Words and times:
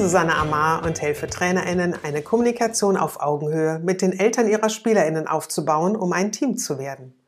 Susanne 0.00 0.36
Amar 0.36 0.84
und 0.84 1.02
helfe 1.02 1.26
TrainerInnen, 1.26 1.96
eine 2.04 2.22
Kommunikation 2.22 2.96
auf 2.96 3.20
Augenhöhe 3.20 3.80
mit 3.80 4.00
den 4.00 4.16
Eltern 4.16 4.48
ihrer 4.48 4.68
SpielerInnen 4.68 5.26
aufzubauen, 5.26 5.96
um 5.96 6.12
ein 6.12 6.30
Team 6.30 6.56
zu 6.56 6.78
werden. 6.78 7.18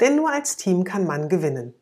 Denn 0.00 0.14
nur 0.14 0.30
als 0.30 0.56
Team 0.56 0.84
kann 0.84 1.06
man 1.06 1.28
gewinnen. 1.28 1.74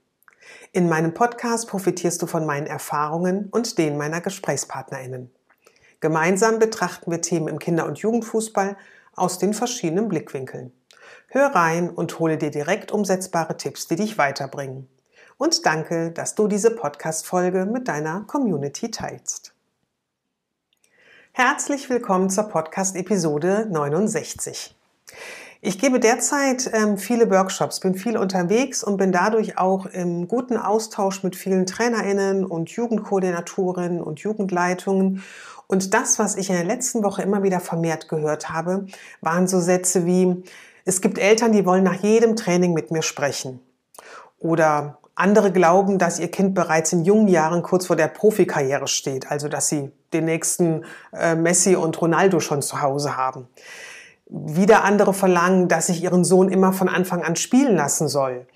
In 0.73 0.89
meinem 0.89 1.13
Podcast 1.13 1.69
profitierst 1.69 2.23
du 2.23 2.27
von 2.27 2.47
meinen 2.47 2.67
Erfahrungen 2.67 3.51
und 3.51 3.77
denen 3.77 3.99
meiner 3.99 4.23
GesprächspartnerInnen. 4.23 5.31
Gemeinsam 6.01 6.59
betrachten 6.59 7.11
wir 7.11 7.21
Themen 7.21 7.49
im 7.49 7.59
Kinder- 7.59 7.87
und 7.87 7.99
Jugendfußball 7.99 8.79
aus 9.15 9.39
den 9.39 9.53
verschiedenen 9.53 10.09
Blickwinkeln. 10.09 10.73
Hör 11.29 11.55
rein 11.55 11.91
und 11.91 12.19
hole 12.19 12.39
dir 12.39 12.51
direkt 12.51 12.91
umsetzbare 12.91 13.59
Tipps, 13.59 13.87
die 13.87 13.97
dich 13.97 14.17
weiterbringen. 14.17 14.89
Und 15.37 15.67
danke, 15.67 16.11
dass 16.11 16.35
du 16.35 16.49
diese 16.49 16.71
Podcast-Folge 16.71 17.67
mit 17.67 17.87
deiner 17.87 18.23
Community 18.23 18.91
teilst. 18.91 19.53
Herzlich 21.35 21.89
willkommen 21.89 22.29
zur 22.29 22.45
Podcast-Episode 22.45 23.67
69. 23.71 24.77
Ich 25.63 25.79
gebe 25.79 25.99
derzeit 25.99 26.71
ähm, 26.75 26.98
viele 26.98 27.31
Workshops, 27.31 27.81
bin 27.81 27.95
viel 27.95 28.19
unterwegs 28.19 28.84
und 28.84 28.98
bin 28.98 29.12
dadurch 29.12 29.56
auch 29.56 29.87
im 29.87 30.29
guten 30.29 30.59
Austausch 30.59 31.23
mit 31.23 31.34
vielen 31.34 31.65
TrainerInnen 31.65 32.45
und 32.45 32.69
Jugendkoordinatorinnen 32.69 34.03
und 34.03 34.21
Jugendleitungen. 34.21 35.23
Und 35.69 35.95
das, 35.95 36.19
was 36.19 36.37
ich 36.37 36.51
in 36.51 36.56
der 36.56 36.67
letzten 36.67 37.03
Woche 37.03 37.23
immer 37.23 37.43
wieder 37.43 37.61
vermehrt 37.61 38.11
gehört 38.11 38.51
habe, 38.51 38.84
waren 39.23 39.49
so 39.49 39.59
Sätze 39.59 40.05
wie, 40.05 40.43
es 40.84 41.01
gibt 41.01 41.17
Eltern, 41.17 41.53
die 41.53 41.65
wollen 41.65 41.83
nach 41.83 42.03
jedem 42.03 42.37
Training 42.37 42.75
mit 42.75 42.91
mir 42.91 43.03
sprechen. 43.03 43.59
Oder 44.39 44.99
andere 45.15 45.53
glauben, 45.53 45.99
dass 45.99 46.19
ihr 46.19 46.31
Kind 46.31 46.55
bereits 46.55 46.93
in 46.93 47.05
jungen 47.05 47.29
Jahren 47.29 47.63
kurz 47.63 47.87
vor 47.87 47.97
der 47.97 48.09
Profikarriere 48.09 48.89
steht, 48.89 49.31
also 49.31 49.49
dass 49.49 49.69
sie 49.69 49.91
den 50.13 50.25
nächsten 50.25 50.85
äh, 51.13 51.35
Messi 51.35 51.77
und 51.77 52.01
Ronaldo 52.01 52.41
schon 52.41 52.63
zu 52.63 52.81
Hause 52.81 53.17
haben. 53.17 53.49
Wieder 54.27 54.85
andere 54.85 55.13
verlangen, 55.13 55.69
dass 55.69 55.89
ich 55.89 56.03
ihren 56.03 56.25
Sohn 56.25 56.49
immer 56.49 56.73
von 56.73 56.89
Anfang 56.89 57.23
an 57.23 57.37
spielen 57.37 57.77
lassen 57.77 58.09
soll. 58.09 58.47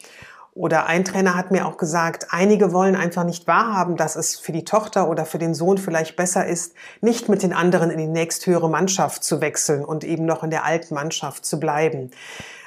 Oder 0.56 0.86
ein 0.86 1.04
Trainer 1.04 1.34
hat 1.34 1.50
mir 1.50 1.66
auch 1.66 1.76
gesagt, 1.76 2.28
einige 2.30 2.72
wollen 2.72 2.96
einfach 2.96 3.24
nicht 3.24 3.46
wahrhaben, 3.46 3.96
dass 3.96 4.16
es 4.16 4.36
für 4.36 4.52
die 4.52 4.64
Tochter 4.64 5.10
oder 5.10 5.26
für 5.26 5.36
den 5.36 5.52
Sohn 5.52 5.76
vielleicht 5.76 6.16
besser 6.16 6.46
ist, 6.46 6.72
nicht 7.02 7.28
mit 7.28 7.42
den 7.42 7.52
anderen 7.52 7.90
in 7.90 7.98
die 7.98 8.06
nächsthöhere 8.06 8.70
Mannschaft 8.70 9.22
zu 9.22 9.42
wechseln 9.42 9.84
und 9.84 10.02
eben 10.02 10.24
noch 10.24 10.42
in 10.42 10.48
der 10.48 10.64
alten 10.64 10.94
Mannschaft 10.94 11.44
zu 11.44 11.60
bleiben. 11.60 12.10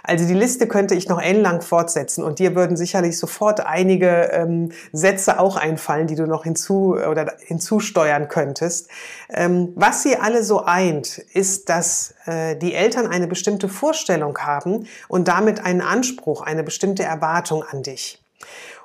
Also 0.04 0.28
die 0.28 0.34
Liste 0.34 0.68
könnte 0.68 0.96
ich 0.96 1.08
noch 1.08 1.22
ellenlang 1.22 1.62
fortsetzen 1.62 2.24
und 2.24 2.40
dir 2.40 2.56
würden 2.56 2.78
sicherlich 2.78 3.18
sofort 3.18 3.66
einige 3.66 4.30
ähm, 4.32 4.72
Sätze 4.92 5.40
auch 5.40 5.58
einfallen, 5.58 6.08
die 6.08 6.16
du 6.16 6.26
noch 6.26 6.44
hinzu 6.44 6.96
oder 6.96 7.34
hinzusteuern 7.40 8.28
könntest. 8.28 8.90
Ähm, 9.30 9.74
was 9.76 10.04
sie 10.04 10.18
alle 10.18 10.44
so 10.44 10.64
eint, 10.64 11.18
ist, 11.18 11.70
dass 11.70 12.16
äh, 12.26 12.56
die 12.56 12.74
Eltern 12.74 13.08
eine 13.08 13.28
bestimmte 13.28 13.70
Vorstellung 13.70 14.38
haben 14.40 14.88
und 15.08 15.28
damit 15.28 15.64
einen 15.64 15.82
Anspruch, 15.82 16.42
eine 16.42 16.64
bestimmte 16.64 17.04
Erwartung 17.04 17.64
an 17.64 17.84
dich. 17.84 18.24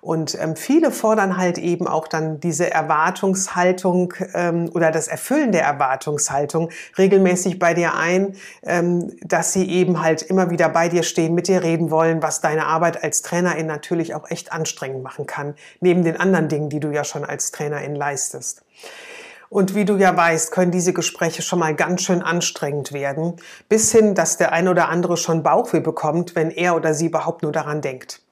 Und 0.05 0.37
ähm, 0.39 0.55
viele 0.55 0.91
fordern 0.91 1.39
halt 1.39 1.57
eben 1.57 1.89
auch 1.89 2.07
dann 2.07 2.39
diese 2.39 2.71
Erwartungshaltung 2.71 4.13
ähm, 4.35 4.71
oder 4.75 4.91
das 4.91 5.09
Erfüllen 5.09 5.51
der 5.51 5.63
Erwartungshaltung 5.63 6.69
regelmäßig 6.99 7.59
bei 7.59 7.73
dir 7.73 7.95
ein, 7.95 8.37
ähm, 8.65 9.17
dass 9.23 9.55
sie 9.55 9.67
eben 9.67 10.03
halt 10.03 10.21
immer 10.21 10.51
wieder 10.51 10.69
bei 10.69 10.91
dir 10.91 11.05
stehen, 11.05 11.35
mit 11.35 11.49
dir 11.49 11.63
reden 11.63 11.91
wollen, 11.91 12.23
was 12.23 12.43
deine 12.43 12.67
Arbeit 12.67 13.03
als 13.03 13.23
Trainerin 13.23 13.67
natürlich 13.67 14.15
auch 14.15 14.31
echt 14.31 14.53
anstrengend 14.53 15.03
machen 15.03 15.25
kann, 15.25 15.55
neben 15.81 16.05
den 16.05 16.21
anderen 16.21 16.49
Dingen, 16.49 16.69
die 16.69 16.81
du 16.81 16.91
ja 16.91 17.05
schon 17.05 17.25
als 17.25 17.51
Trainerin 17.51 17.95
leistest. 17.95 18.63
Und 19.49 19.75
wie 19.75 19.87
du 19.87 19.97
ja 19.97 20.15
weißt, 20.15 20.53
können 20.53 20.71
diese 20.71 20.93
Gespräche 20.93 21.41
schon 21.41 21.61
mal 21.61 21.75
ganz 21.75 22.03
schön 22.03 22.21
anstrengend 22.21 22.93
werden, 22.93 23.37
bis 23.71 23.91
hin, 23.91 24.15
dass 24.15 24.37
der 24.37 24.53
ein 24.53 24.69
oder 24.69 24.91
andere 24.91 25.17
schon 25.17 25.43
Bauchweh 25.43 25.81
bekommt, 25.81 26.37
wenn 26.37 26.51
er 26.51 26.77
oder 26.77 26.93
sie 26.93 27.07
überhaupt 27.07 27.43
nur 27.43 27.53
daran 27.53 27.81
denkt. 27.81 28.24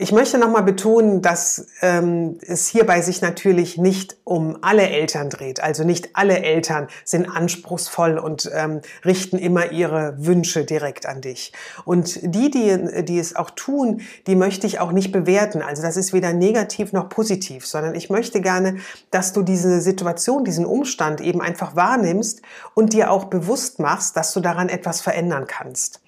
Ich 0.00 0.12
möchte 0.12 0.38
nochmal 0.38 0.62
betonen, 0.62 1.22
dass 1.22 1.66
ähm, 1.82 2.38
es 2.46 2.68
hierbei 2.68 3.00
sich 3.02 3.20
natürlich 3.20 3.78
nicht 3.78 4.16
um 4.22 4.58
alle 4.62 4.88
Eltern 4.88 5.28
dreht. 5.28 5.60
Also 5.60 5.82
nicht 5.82 6.10
alle 6.12 6.38
Eltern 6.38 6.86
sind 7.04 7.28
anspruchsvoll 7.28 8.16
und 8.16 8.48
ähm, 8.54 8.80
richten 9.04 9.38
immer 9.38 9.72
ihre 9.72 10.14
Wünsche 10.24 10.64
direkt 10.64 11.06
an 11.06 11.20
dich. 11.20 11.52
Und 11.84 12.20
die, 12.22 12.48
die, 12.48 13.04
die 13.06 13.18
es 13.18 13.34
auch 13.34 13.50
tun, 13.50 14.02
die 14.28 14.36
möchte 14.36 14.68
ich 14.68 14.78
auch 14.78 14.92
nicht 14.92 15.10
bewerten. 15.10 15.62
Also 15.62 15.82
das 15.82 15.96
ist 15.96 16.12
weder 16.12 16.32
negativ 16.32 16.92
noch 16.92 17.08
positiv, 17.08 17.66
sondern 17.66 17.96
ich 17.96 18.08
möchte 18.08 18.40
gerne, 18.40 18.76
dass 19.10 19.32
du 19.32 19.42
diese 19.42 19.80
Situation, 19.80 20.44
diesen 20.44 20.64
Umstand 20.64 21.20
eben 21.20 21.40
einfach 21.40 21.74
wahrnimmst 21.74 22.40
und 22.74 22.92
dir 22.92 23.10
auch 23.10 23.24
bewusst 23.24 23.80
machst, 23.80 24.16
dass 24.16 24.32
du 24.32 24.38
daran 24.38 24.68
etwas 24.68 25.00
verändern 25.00 25.48
kannst. 25.48 26.00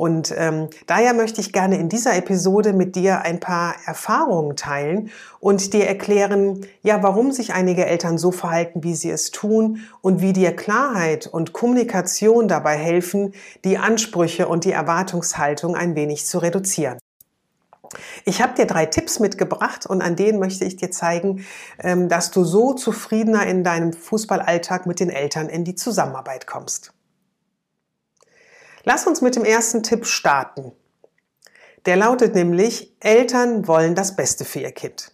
Und 0.00 0.34
ähm, 0.34 0.70
daher 0.86 1.12
möchte 1.12 1.42
ich 1.42 1.52
gerne 1.52 1.76
in 1.76 1.90
dieser 1.90 2.16
Episode 2.16 2.72
mit 2.72 2.96
dir 2.96 3.20
ein 3.20 3.38
paar 3.38 3.74
Erfahrungen 3.84 4.56
teilen 4.56 5.10
und 5.40 5.74
dir 5.74 5.86
erklären, 5.86 6.64
ja, 6.82 7.02
warum 7.02 7.32
sich 7.32 7.52
einige 7.52 7.84
Eltern 7.84 8.16
so 8.16 8.32
verhalten, 8.32 8.82
wie 8.82 8.94
sie 8.94 9.10
es 9.10 9.30
tun 9.30 9.80
und 10.00 10.22
wie 10.22 10.32
dir 10.32 10.56
Klarheit 10.56 11.26
und 11.26 11.52
Kommunikation 11.52 12.48
dabei 12.48 12.78
helfen, 12.78 13.34
die 13.62 13.76
Ansprüche 13.76 14.48
und 14.48 14.64
die 14.64 14.72
Erwartungshaltung 14.72 15.76
ein 15.76 15.94
wenig 15.94 16.24
zu 16.24 16.38
reduzieren. 16.38 16.98
Ich 18.24 18.40
habe 18.40 18.54
dir 18.54 18.64
drei 18.64 18.86
Tipps 18.86 19.20
mitgebracht 19.20 19.84
und 19.84 20.00
an 20.00 20.16
denen 20.16 20.38
möchte 20.38 20.64
ich 20.64 20.78
dir 20.78 20.90
zeigen, 20.90 21.44
ähm, 21.78 22.08
dass 22.08 22.30
du 22.30 22.44
so 22.44 22.72
zufriedener 22.72 23.46
in 23.46 23.64
deinem 23.64 23.92
Fußballalltag 23.92 24.86
mit 24.86 24.98
den 24.98 25.10
Eltern 25.10 25.50
in 25.50 25.64
die 25.64 25.74
Zusammenarbeit 25.74 26.46
kommst. 26.46 26.94
Lass 28.84 29.06
uns 29.06 29.20
mit 29.20 29.36
dem 29.36 29.44
ersten 29.44 29.82
Tipp 29.82 30.06
starten. 30.06 30.72
Der 31.84 31.96
lautet 31.96 32.34
nämlich, 32.34 32.94
Eltern 33.00 33.66
wollen 33.68 33.94
das 33.94 34.16
Beste 34.16 34.44
für 34.44 34.60
ihr 34.60 34.72
Kind. 34.72 35.12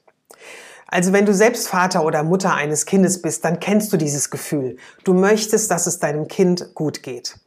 Also 0.88 1.12
wenn 1.12 1.26
du 1.26 1.34
selbst 1.34 1.66
Vater 1.66 2.04
oder 2.04 2.22
Mutter 2.22 2.54
eines 2.54 2.86
Kindes 2.86 3.20
bist, 3.20 3.44
dann 3.44 3.58
kennst 3.58 3.92
du 3.92 3.96
dieses 3.96 4.30
Gefühl. 4.30 4.76
Du 5.02 5.14
möchtest, 5.14 5.70
dass 5.72 5.88
es 5.88 5.98
deinem 5.98 6.28
Kind 6.28 6.74
gut 6.74 7.02
geht. 7.02 7.38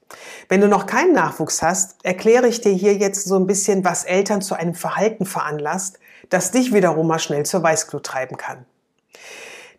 Wenn 0.50 0.60
du 0.60 0.68
noch 0.68 0.88
keinen 0.88 1.14
Nachwuchs 1.14 1.62
hast, 1.62 2.04
erkläre 2.04 2.48
ich 2.48 2.60
dir 2.60 2.74
hier 2.74 2.96
jetzt 2.96 3.26
so 3.26 3.36
ein 3.38 3.48
bisschen, 3.48 3.86
was 3.86 4.04
Eltern 4.04 4.42
zu 4.42 4.56
einem 4.56 4.74
Verhalten 4.74 5.26
veranlasst, 5.26 6.00
das 6.30 6.52
dich 6.52 6.74
wiederum 6.74 7.08
mal 7.08 7.20
schnell 7.20 7.46
zur 7.46 7.64
Weißglut 7.64 8.06
treiben 8.06 8.36
kann. 8.36 8.66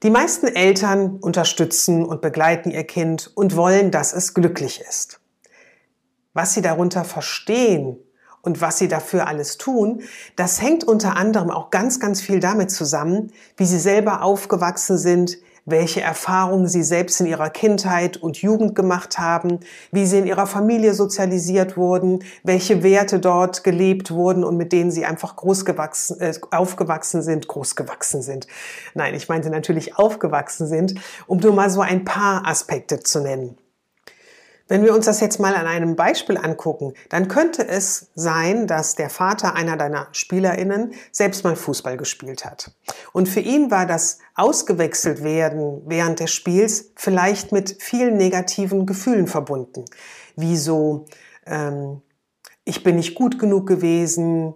Die 0.02 0.10
meisten 0.10 0.46
Eltern 0.46 1.18
unterstützen 1.20 2.06
und 2.06 2.22
begleiten 2.22 2.70
ihr 2.70 2.84
Kind 2.84 3.30
und 3.34 3.56
wollen, 3.56 3.90
dass 3.90 4.14
es 4.14 4.32
glücklich 4.32 4.80
ist 4.80 5.19
was 6.40 6.54
sie 6.54 6.62
darunter 6.62 7.04
verstehen 7.04 7.98
und 8.40 8.62
was 8.62 8.78
sie 8.78 8.88
dafür 8.88 9.26
alles 9.26 9.58
tun, 9.58 10.00
das 10.36 10.62
hängt 10.62 10.84
unter 10.84 11.14
anderem 11.18 11.50
auch 11.50 11.70
ganz, 11.70 12.00
ganz 12.00 12.22
viel 12.22 12.40
damit 12.40 12.70
zusammen, 12.70 13.30
wie 13.58 13.66
sie 13.66 13.78
selber 13.78 14.22
aufgewachsen 14.22 14.96
sind, 14.96 15.36
welche 15.66 16.00
Erfahrungen 16.00 16.66
sie 16.66 16.82
selbst 16.82 17.20
in 17.20 17.26
ihrer 17.26 17.50
Kindheit 17.50 18.16
und 18.16 18.38
Jugend 18.40 18.74
gemacht 18.74 19.18
haben, 19.18 19.60
wie 19.92 20.06
sie 20.06 20.16
in 20.16 20.26
ihrer 20.26 20.47
Familie 20.47 20.94
sozialisiert 20.94 21.76
wurden, 21.76 22.24
welche 22.42 22.82
Werte 22.82 23.18
dort 23.18 23.62
gelebt 23.62 24.10
wurden 24.10 24.42
und 24.42 24.56
mit 24.56 24.72
denen 24.72 24.91
sie 24.91 25.04
einfach 25.04 25.36
großgewachsen, 25.36 26.22
äh, 26.22 26.32
aufgewachsen 26.53 27.20
sind, 27.20 27.48
großgewachsen 27.48 28.22
sind. 28.22 28.47
Nein, 28.94 29.15
ich 29.15 29.28
meinte 29.28 29.50
natürlich 29.50 29.98
aufgewachsen 29.98 30.66
sind, 30.66 30.94
um 31.26 31.36
nur 31.36 31.53
mal 31.53 31.68
so 31.68 31.82
ein 31.82 32.06
paar 32.06 32.47
Aspekte 32.47 33.00
zu 33.00 33.20
nennen. 33.20 33.59
Wenn 34.70 34.84
wir 34.84 34.94
uns 34.94 35.06
das 35.06 35.18
jetzt 35.18 35.40
mal 35.40 35.56
an 35.56 35.66
einem 35.66 35.96
Beispiel 35.96 36.36
angucken, 36.36 36.94
dann 37.08 37.26
könnte 37.26 37.66
es 37.66 38.06
sein, 38.14 38.68
dass 38.68 38.94
der 38.94 39.10
Vater 39.10 39.56
einer 39.56 39.76
deiner 39.76 40.06
Spielerinnen 40.12 40.92
selbst 41.10 41.42
mal 41.42 41.56
Fußball 41.56 41.96
gespielt 41.96 42.44
hat. 42.44 42.70
Und 43.12 43.28
für 43.28 43.40
ihn 43.40 43.72
war 43.72 43.84
das 43.84 44.20
ausgewechselt 44.36 45.24
werden 45.24 45.82
während 45.86 46.20
des 46.20 46.30
Spiels 46.30 46.92
vielleicht 46.94 47.50
mit 47.50 47.82
vielen 47.82 48.16
negativen 48.16 48.86
Gefühlen 48.86 49.26
verbunden. 49.26 49.86
Wie 50.36 50.56
so, 50.56 51.06
ähm, 51.46 52.00
ich 52.64 52.84
bin 52.84 52.94
nicht 52.94 53.16
gut 53.16 53.40
genug 53.40 53.66
gewesen, 53.66 54.54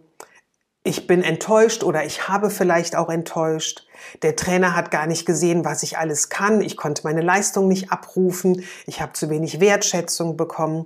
ich 0.86 1.06
bin 1.06 1.22
enttäuscht 1.22 1.82
oder 1.82 2.04
ich 2.04 2.28
habe 2.28 2.50
vielleicht 2.50 2.94
auch 2.94 3.08
enttäuscht. 3.08 3.86
Der 4.22 4.36
Trainer 4.36 4.76
hat 4.76 4.90
gar 4.90 5.06
nicht 5.06 5.24
gesehen, 5.24 5.64
was 5.64 5.82
ich 5.82 5.96
alles 5.96 6.28
kann. 6.28 6.60
Ich 6.60 6.76
konnte 6.76 7.04
meine 7.04 7.22
Leistung 7.22 7.68
nicht 7.68 7.90
abrufen. 7.90 8.62
Ich 8.86 9.00
habe 9.00 9.14
zu 9.14 9.30
wenig 9.30 9.60
Wertschätzung 9.60 10.36
bekommen. 10.36 10.84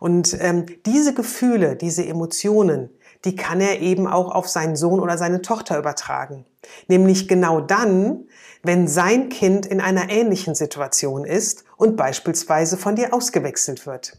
Und 0.00 0.36
ähm, 0.40 0.66
diese 0.84 1.14
Gefühle, 1.14 1.76
diese 1.76 2.04
Emotionen, 2.04 2.90
die 3.24 3.36
kann 3.36 3.62
er 3.62 3.80
eben 3.80 4.06
auch 4.06 4.30
auf 4.34 4.48
seinen 4.48 4.76
Sohn 4.76 5.00
oder 5.00 5.16
seine 5.16 5.40
Tochter 5.40 5.78
übertragen. 5.78 6.44
Nämlich 6.86 7.26
genau 7.26 7.62
dann, 7.62 8.26
wenn 8.62 8.86
sein 8.86 9.30
Kind 9.30 9.64
in 9.64 9.80
einer 9.80 10.10
ähnlichen 10.10 10.54
Situation 10.54 11.24
ist 11.24 11.64
und 11.78 11.96
beispielsweise 11.96 12.76
von 12.76 12.96
dir 12.96 13.14
ausgewechselt 13.14 13.86
wird. 13.86 14.18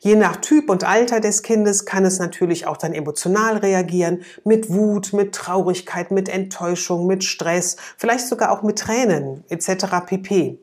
Je 0.00 0.16
nach 0.16 0.36
Typ 0.36 0.70
und 0.70 0.84
Alter 0.84 1.20
des 1.20 1.42
Kindes 1.42 1.84
kann 1.84 2.04
es 2.04 2.18
natürlich 2.18 2.66
auch 2.66 2.76
dann 2.76 2.92
emotional 2.92 3.58
reagieren, 3.58 4.22
mit 4.44 4.70
Wut, 4.70 5.12
mit 5.12 5.34
Traurigkeit, 5.34 6.10
mit 6.10 6.28
Enttäuschung, 6.28 7.06
mit 7.06 7.24
Stress, 7.24 7.76
vielleicht 7.96 8.26
sogar 8.28 8.52
auch 8.52 8.62
mit 8.62 8.78
Tränen 8.78 9.44
etc. 9.48 9.86
pp. 10.06 10.58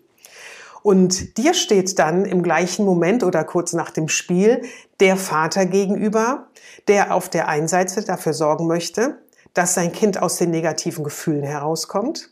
Und 0.83 1.37
dir 1.37 1.53
steht 1.53 1.99
dann 1.99 2.25
im 2.25 2.41
gleichen 2.41 2.85
Moment 2.85 3.23
oder 3.23 3.43
kurz 3.43 3.73
nach 3.73 3.91
dem 3.91 4.07
Spiel 4.07 4.63
der 4.99 5.15
Vater 5.15 5.65
gegenüber, 5.65 6.47
der 6.87 7.13
auf 7.13 7.29
der 7.29 7.47
einen 7.47 7.67
Seite 7.67 8.03
dafür 8.03 8.33
sorgen 8.33 8.67
möchte, 8.67 9.19
dass 9.53 9.73
sein 9.73 9.91
Kind 9.91 10.21
aus 10.21 10.37
den 10.37 10.49
negativen 10.49 11.03
Gefühlen 11.03 11.43
herauskommt, 11.43 12.31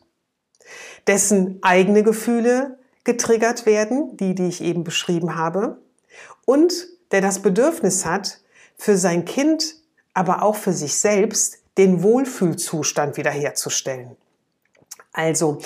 dessen 1.07 1.59
eigene 1.61 2.03
Gefühle 2.03 2.79
getriggert 3.03 3.65
werden, 3.65 4.17
die, 4.17 4.35
die 4.35 4.47
ich 4.47 4.61
eben 4.61 4.83
beschrieben 4.83 5.35
habe, 5.35 5.79
und 6.49 6.87
der 7.11 7.21
das 7.21 7.43
Bedürfnis 7.43 8.05
hat, 8.05 8.39
für 8.75 8.97
sein 8.97 9.23
Kind, 9.23 9.75
aber 10.15 10.41
auch 10.41 10.55
für 10.55 10.73
sich 10.73 10.95
selbst, 10.95 11.59
den 11.77 12.01
Wohlfühlzustand 12.01 13.17
wiederherzustellen. 13.17 14.15
Also 15.13 15.59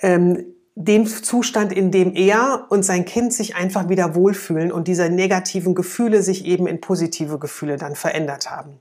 ähm, 0.00 0.44
den 0.74 1.06
Zustand, 1.06 1.72
in 1.72 1.92
dem 1.92 2.16
er 2.16 2.66
und 2.68 2.82
sein 2.82 3.04
Kind 3.04 3.32
sich 3.32 3.54
einfach 3.54 3.88
wieder 3.88 4.16
wohlfühlen 4.16 4.72
und 4.72 4.88
diese 4.88 5.08
negativen 5.08 5.76
Gefühle 5.76 6.20
sich 6.20 6.44
eben 6.46 6.66
in 6.66 6.80
positive 6.80 7.38
Gefühle 7.38 7.76
dann 7.76 7.94
verändert 7.94 8.50
haben. 8.50 8.80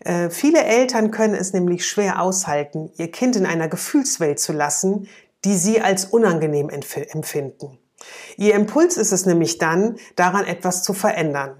Äh, 0.00 0.28
viele 0.28 0.64
Eltern 0.64 1.12
können 1.12 1.34
es 1.34 1.52
nämlich 1.52 1.86
schwer 1.86 2.20
aushalten, 2.20 2.90
ihr 2.96 3.12
Kind 3.12 3.36
in 3.36 3.46
einer 3.46 3.68
Gefühlswelt 3.68 4.40
zu 4.40 4.52
lassen, 4.52 5.08
die 5.44 5.56
sie 5.56 5.80
als 5.80 6.06
unangenehm 6.06 6.68
empfinden. 6.68 7.77
Ihr 8.36 8.54
Impuls 8.54 8.96
ist 8.96 9.12
es 9.12 9.26
nämlich 9.26 9.58
dann, 9.58 9.96
daran 10.16 10.44
etwas 10.44 10.82
zu 10.82 10.92
verändern. 10.92 11.56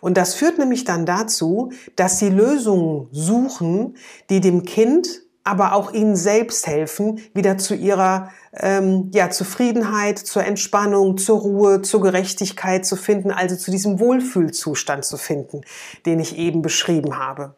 Und 0.00 0.16
das 0.16 0.34
führt 0.34 0.58
nämlich 0.58 0.84
dann 0.84 1.06
dazu, 1.06 1.72
dass 1.96 2.18
sie 2.18 2.28
Lösungen 2.28 3.08
suchen, 3.12 3.96
die 4.28 4.40
dem 4.40 4.64
Kind, 4.64 5.22
aber 5.42 5.72
auch 5.72 5.92
ihnen 5.92 6.16
selbst 6.16 6.66
helfen, 6.66 7.20
wieder 7.34 7.56
zu 7.56 7.74
ihrer 7.74 8.30
ähm, 8.52 9.10
ja, 9.14 9.30
Zufriedenheit, 9.30 10.18
zur 10.18 10.44
Entspannung, 10.44 11.16
zur 11.16 11.40
Ruhe, 11.40 11.82
zur 11.82 12.02
Gerechtigkeit 12.02 12.84
zu 12.84 12.96
finden, 12.96 13.30
also 13.30 13.56
zu 13.56 13.70
diesem 13.70 14.00
Wohlfühlzustand 14.00 15.04
zu 15.04 15.16
finden, 15.16 15.62
den 16.04 16.20
ich 16.20 16.36
eben 16.36 16.60
beschrieben 16.62 17.18
habe. 17.18 17.54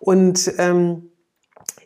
Und 0.00 0.52
ähm, 0.58 1.10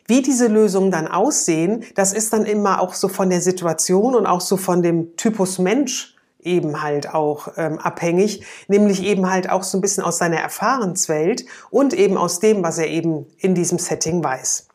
wie 0.09 0.21
diese 0.21 0.47
Lösungen 0.47 0.91
dann 0.91 1.07
aussehen, 1.07 1.83
das 1.95 2.13
ist 2.13 2.33
dann 2.33 2.45
immer 2.45 2.81
auch 2.81 2.93
so 2.93 3.07
von 3.07 3.29
der 3.29 3.41
Situation 3.41 4.15
und 4.15 4.25
auch 4.25 4.41
so 4.41 4.57
von 4.57 4.81
dem 4.81 5.15
Typus 5.15 5.59
Mensch 5.59 6.15
eben 6.41 6.81
halt 6.81 7.13
auch 7.13 7.49
ähm, 7.57 7.79
abhängig, 7.79 8.45
nämlich 8.67 9.03
eben 9.03 9.29
halt 9.29 9.49
auch 9.49 9.63
so 9.63 9.77
ein 9.77 9.81
bisschen 9.81 10.03
aus 10.03 10.17
seiner 10.17 10.39
Erfahrenswelt 10.39 11.45
und 11.69 11.93
eben 11.93 12.17
aus 12.17 12.39
dem, 12.39 12.63
was 12.63 12.77
er 12.77 12.87
eben 12.87 13.25
in 13.37 13.55
diesem 13.55 13.77
Setting 13.77 14.23
weiß. 14.23 14.67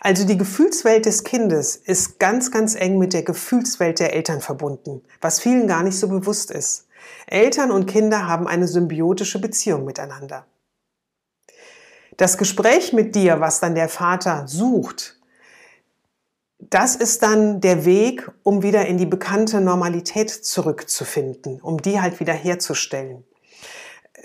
Also 0.00 0.26
die 0.26 0.38
Gefühlswelt 0.38 1.06
des 1.06 1.24
Kindes 1.24 1.76
ist 1.76 2.18
ganz, 2.18 2.50
ganz 2.50 2.74
eng 2.74 2.98
mit 2.98 3.12
der 3.12 3.22
Gefühlswelt 3.22 3.98
der 4.00 4.14
Eltern 4.14 4.40
verbunden, 4.40 5.02
was 5.20 5.40
vielen 5.40 5.66
gar 5.66 5.82
nicht 5.82 5.98
so 5.98 6.08
bewusst 6.08 6.50
ist. 6.50 6.86
Eltern 7.26 7.70
und 7.70 7.86
Kinder 7.86 8.26
haben 8.26 8.46
eine 8.46 8.68
symbiotische 8.68 9.40
Beziehung 9.40 9.84
miteinander. 9.84 10.46
Das 12.16 12.38
Gespräch 12.38 12.92
mit 12.92 13.14
dir, 13.14 13.40
was 13.40 13.60
dann 13.60 13.74
der 13.74 13.88
Vater 13.88 14.46
sucht, 14.46 15.18
das 16.58 16.96
ist 16.96 17.22
dann 17.22 17.60
der 17.60 17.84
Weg, 17.84 18.30
um 18.42 18.62
wieder 18.62 18.86
in 18.86 18.98
die 18.98 19.06
bekannte 19.06 19.60
Normalität 19.60 20.30
zurückzufinden, 20.30 21.60
um 21.60 21.82
die 21.82 22.00
halt 22.00 22.20
wieder 22.20 22.32
herzustellen. 22.32 23.24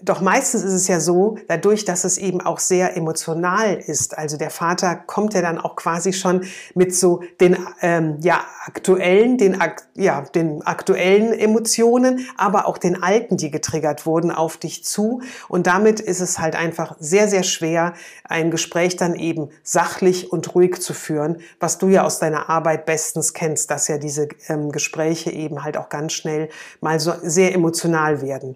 Doch 0.02 0.22
meistens 0.22 0.64
ist 0.64 0.74
es 0.74 0.88
ja 0.88 1.00
so, 1.00 1.38
dadurch, 1.48 1.84
dass 1.84 2.04
es 2.04 2.18
eben 2.18 2.42
auch 2.42 2.60
sehr 2.60 2.96
emotional 2.96 3.74
ist. 3.76 4.18
Also 4.18 4.38
der 4.38 4.52
Vater 4.52 4.96
kommt 4.96 5.34
ja 5.34 5.42
dann 5.42 5.58
auch 5.58 5.76
quasi 5.76 6.14
schon 6.14 6.46
mit 6.76 6.96
so 6.96 7.22
den 7.42 7.58
ähm, 7.82 8.18
ja 8.22 8.46
aktuellen, 8.66 9.38
den 9.38 9.58
ja 9.96 10.22
den 10.22 10.62
aktuellen 10.62 11.34
Emotionen, 11.34 12.28
aber 12.38 12.68
auch 12.68 12.78
den 12.78 13.02
alten, 13.02 13.36
die 13.36 13.52
getriggert 13.52 14.06
wurden, 14.06 14.32
auf 14.32 14.58
dich 14.58 14.86
zu. 14.86 15.22
Und 15.50 15.68
damit 15.68 16.00
ist 16.00 16.22
es 16.22 16.40
halt 16.40 16.56
einfach 16.56 16.96
sehr 17.00 17.28
sehr 17.28 17.44
schwer, 17.44 17.94
ein 18.24 18.52
Gespräch 18.52 18.96
dann 18.96 19.16
eben 19.16 19.50
sachlich 19.64 20.32
und 20.32 20.54
ruhig 20.56 20.82
zu 20.82 20.94
führen, 20.94 21.42
was 21.60 21.78
du 21.78 21.90
ja 21.90 22.04
aus 22.04 22.20
deiner 22.20 22.50
Arbeit 22.50 22.86
bestens 22.86 23.34
kennst, 23.34 23.72
dass 23.72 23.88
ja 23.88 23.98
diese 23.98 24.30
ähm, 24.48 24.72
Gespräche 24.72 25.32
eben 25.32 25.64
halt 25.64 25.78
auch 25.78 25.90
ganz 25.90 26.14
schnell 26.14 26.50
mal 26.80 27.00
so 27.00 27.14
sehr 27.24 27.54
emotional 27.54 28.22
werden. 28.22 28.56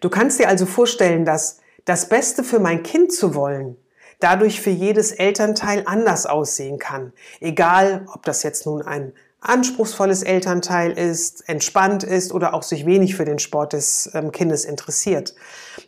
Du 0.00 0.08
kannst 0.08 0.38
dir 0.38 0.48
also 0.48 0.66
vorstellen, 0.66 1.24
dass 1.24 1.58
das 1.84 2.08
Beste 2.08 2.44
für 2.44 2.58
mein 2.58 2.82
Kind 2.82 3.12
zu 3.12 3.34
wollen, 3.34 3.76
dadurch 4.20 4.60
für 4.60 4.70
jedes 4.70 5.12
Elternteil 5.12 5.82
anders 5.86 6.26
aussehen 6.26 6.78
kann. 6.78 7.12
Egal, 7.40 8.06
ob 8.12 8.24
das 8.24 8.42
jetzt 8.42 8.66
nun 8.66 8.82
ein 8.82 9.12
anspruchsvolles 9.42 10.22
Elternteil 10.22 10.92
ist, 10.92 11.48
entspannt 11.48 12.04
ist 12.04 12.32
oder 12.32 12.54
auch 12.54 12.62
sich 12.62 12.86
wenig 12.86 13.16
für 13.16 13.24
den 13.24 13.40
Sport 13.40 13.72
des 13.72 14.08
ähm, 14.14 14.30
Kindes 14.30 14.64
interessiert. 14.64 15.34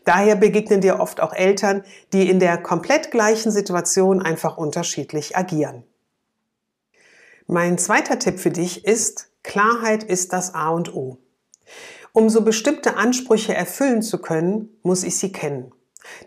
Daher 0.05 0.35
begegnen 0.35 0.81
dir 0.81 0.99
oft 0.99 1.21
auch 1.21 1.33
Eltern, 1.33 1.85
die 2.13 2.29
in 2.29 2.41
der 2.41 2.59
komplett 2.59 3.13
gleichen 3.13 3.53
Situation 3.53 4.21
einfach 4.21 4.57
unterschiedlich 4.57 5.37
agieren. 5.37 5.85
Mein 7.47 7.79
zweiter 7.79 8.19
Tipp 8.19 8.41
für 8.41 8.51
dich 8.51 8.85
ist, 8.85 9.29
Klarheit 9.45 10.03
ist 10.03 10.33
das 10.33 10.55
A 10.55 10.71
und 10.71 10.95
O. 10.95 11.19
Um 12.17 12.31
so 12.31 12.43
bestimmte 12.43 12.97
Ansprüche 12.97 13.57
erfüllen 13.57 14.01
zu 14.01 14.19
können, 14.19 14.69
muss 14.85 15.03
ich 15.03 15.19
sie 15.19 15.33
kennen. 15.33 15.73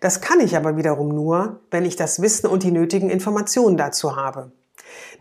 Das 0.01 0.19
kann 0.19 0.42
ich 0.42 0.57
aber 0.57 0.75
wiederum 0.75 1.07
nur, 1.07 1.62
wenn 1.72 1.86
ich 1.86 1.95
das 1.95 2.22
Wissen 2.22 2.48
und 2.48 2.63
die 2.63 2.72
nötigen 2.72 3.10
Informationen 3.10 3.78
dazu 3.78 4.18
habe. 4.18 4.51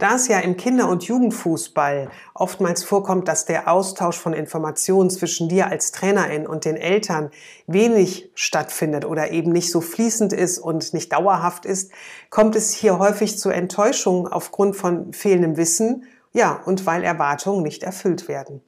Da 0.00 0.16
es 0.16 0.26
ja 0.26 0.40
im 0.40 0.56
Kinder- 0.56 0.88
und 0.88 1.04
Jugendfußball 1.04 2.10
oftmals 2.34 2.82
vorkommt, 2.82 3.28
dass 3.28 3.44
der 3.44 3.70
Austausch 3.70 4.18
von 4.18 4.32
Informationen 4.32 5.08
zwischen 5.08 5.48
dir 5.48 5.68
als 5.68 5.92
Trainerin 5.92 6.48
und 6.48 6.64
den 6.64 6.76
Eltern 6.76 7.30
wenig 7.68 8.32
stattfindet 8.35 9.04
oder 9.04 9.30
eben 9.30 9.52
nicht 9.52 9.70
so 9.70 9.80
fließend 9.80 10.32
ist 10.32 10.58
und 10.58 10.92
nicht 10.94 11.12
dauerhaft 11.12 11.64
ist, 11.64 11.92
kommt 12.28 12.56
es 12.56 12.73
hier 12.73 12.99
häufig 12.99 13.38
zu 13.38 13.50
Enttäuschungen 13.50 14.26
aufgrund 14.26 14.75
von 14.75 15.12
fehlendem 15.12 15.56
Wissen, 15.56 16.06
ja, 16.32 16.61
und 16.64 16.87
weil 16.87 17.04
Erwartungen 17.04 17.62
nicht 17.62 17.85
erfüllt 17.85 18.26
werden. 18.26 18.62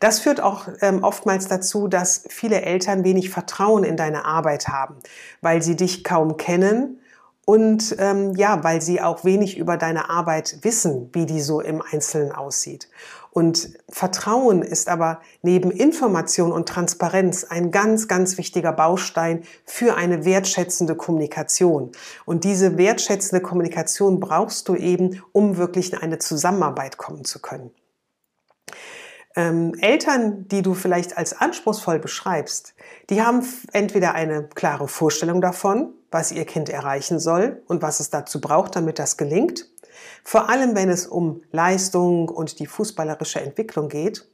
Das 0.00 0.20
führt 0.20 0.40
auch 0.40 0.68
ähm, 0.80 1.02
oftmals 1.02 1.48
dazu, 1.48 1.88
dass 1.88 2.24
viele 2.28 2.62
Eltern 2.62 3.04
wenig 3.04 3.30
Vertrauen 3.30 3.84
in 3.84 3.96
deine 3.96 4.24
Arbeit 4.24 4.68
haben, 4.68 4.96
weil 5.40 5.62
sie 5.62 5.76
dich 5.76 6.04
kaum 6.04 6.36
kennen 6.36 7.00
und 7.48 7.96
ähm, 7.98 8.34
ja, 8.34 8.62
weil 8.62 8.82
sie 8.82 9.00
auch 9.00 9.24
wenig 9.24 9.56
über 9.56 9.78
deine 9.78 10.10
Arbeit 10.10 10.58
wissen, 10.60 11.08
wie 11.14 11.24
die 11.24 11.40
so 11.40 11.62
im 11.62 11.80
Einzelnen 11.80 12.30
aussieht. 12.30 12.90
Und 13.30 13.70
Vertrauen 13.88 14.60
ist 14.60 14.88
aber 14.90 15.20
neben 15.40 15.70
Information 15.70 16.52
und 16.52 16.68
Transparenz 16.68 17.44
ein 17.44 17.70
ganz, 17.70 18.06
ganz 18.06 18.36
wichtiger 18.36 18.72
Baustein 18.72 19.44
für 19.64 19.96
eine 19.96 20.26
wertschätzende 20.26 20.94
Kommunikation. 20.94 21.92
Und 22.26 22.44
diese 22.44 22.76
wertschätzende 22.76 23.40
Kommunikation 23.40 24.20
brauchst 24.20 24.68
du 24.68 24.74
eben, 24.74 25.22
um 25.32 25.56
wirklich 25.56 25.94
in 25.94 25.98
eine 26.00 26.18
Zusammenarbeit 26.18 26.98
kommen 26.98 27.24
zu 27.24 27.40
können 27.40 27.70
ähm, 29.38 29.72
Eltern, 29.80 30.48
die 30.48 30.62
du 30.62 30.74
vielleicht 30.74 31.16
als 31.16 31.32
anspruchsvoll 31.32 32.00
beschreibst, 32.00 32.74
die 33.08 33.22
haben 33.22 33.46
entweder 33.72 34.14
eine 34.14 34.48
klare 34.52 34.88
Vorstellung 34.88 35.40
davon, 35.40 35.94
was 36.10 36.32
ihr 36.32 36.44
Kind 36.44 36.68
erreichen 36.68 37.20
soll 37.20 37.62
und 37.68 37.80
was 37.80 38.00
es 38.00 38.10
dazu 38.10 38.40
braucht, 38.40 38.74
damit 38.74 38.98
das 38.98 39.16
gelingt. 39.16 39.70
Vor 40.24 40.50
allem, 40.50 40.74
wenn 40.74 40.88
es 40.90 41.06
um 41.06 41.42
Leistung 41.52 42.28
und 42.28 42.58
die 42.58 42.66
fußballerische 42.66 43.40
Entwicklung 43.40 43.88
geht. 43.88 44.28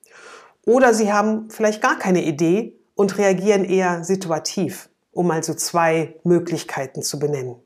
Oder 0.64 0.94
sie 0.94 1.12
haben 1.12 1.50
vielleicht 1.50 1.82
gar 1.82 1.98
keine 1.98 2.24
Idee 2.24 2.74
und 2.94 3.18
reagieren 3.18 3.64
eher 3.64 4.04
situativ, 4.04 4.88
um 5.12 5.30
also 5.30 5.52
zwei 5.52 6.14
Möglichkeiten 6.24 7.02
zu 7.02 7.18
benennen. 7.18 7.56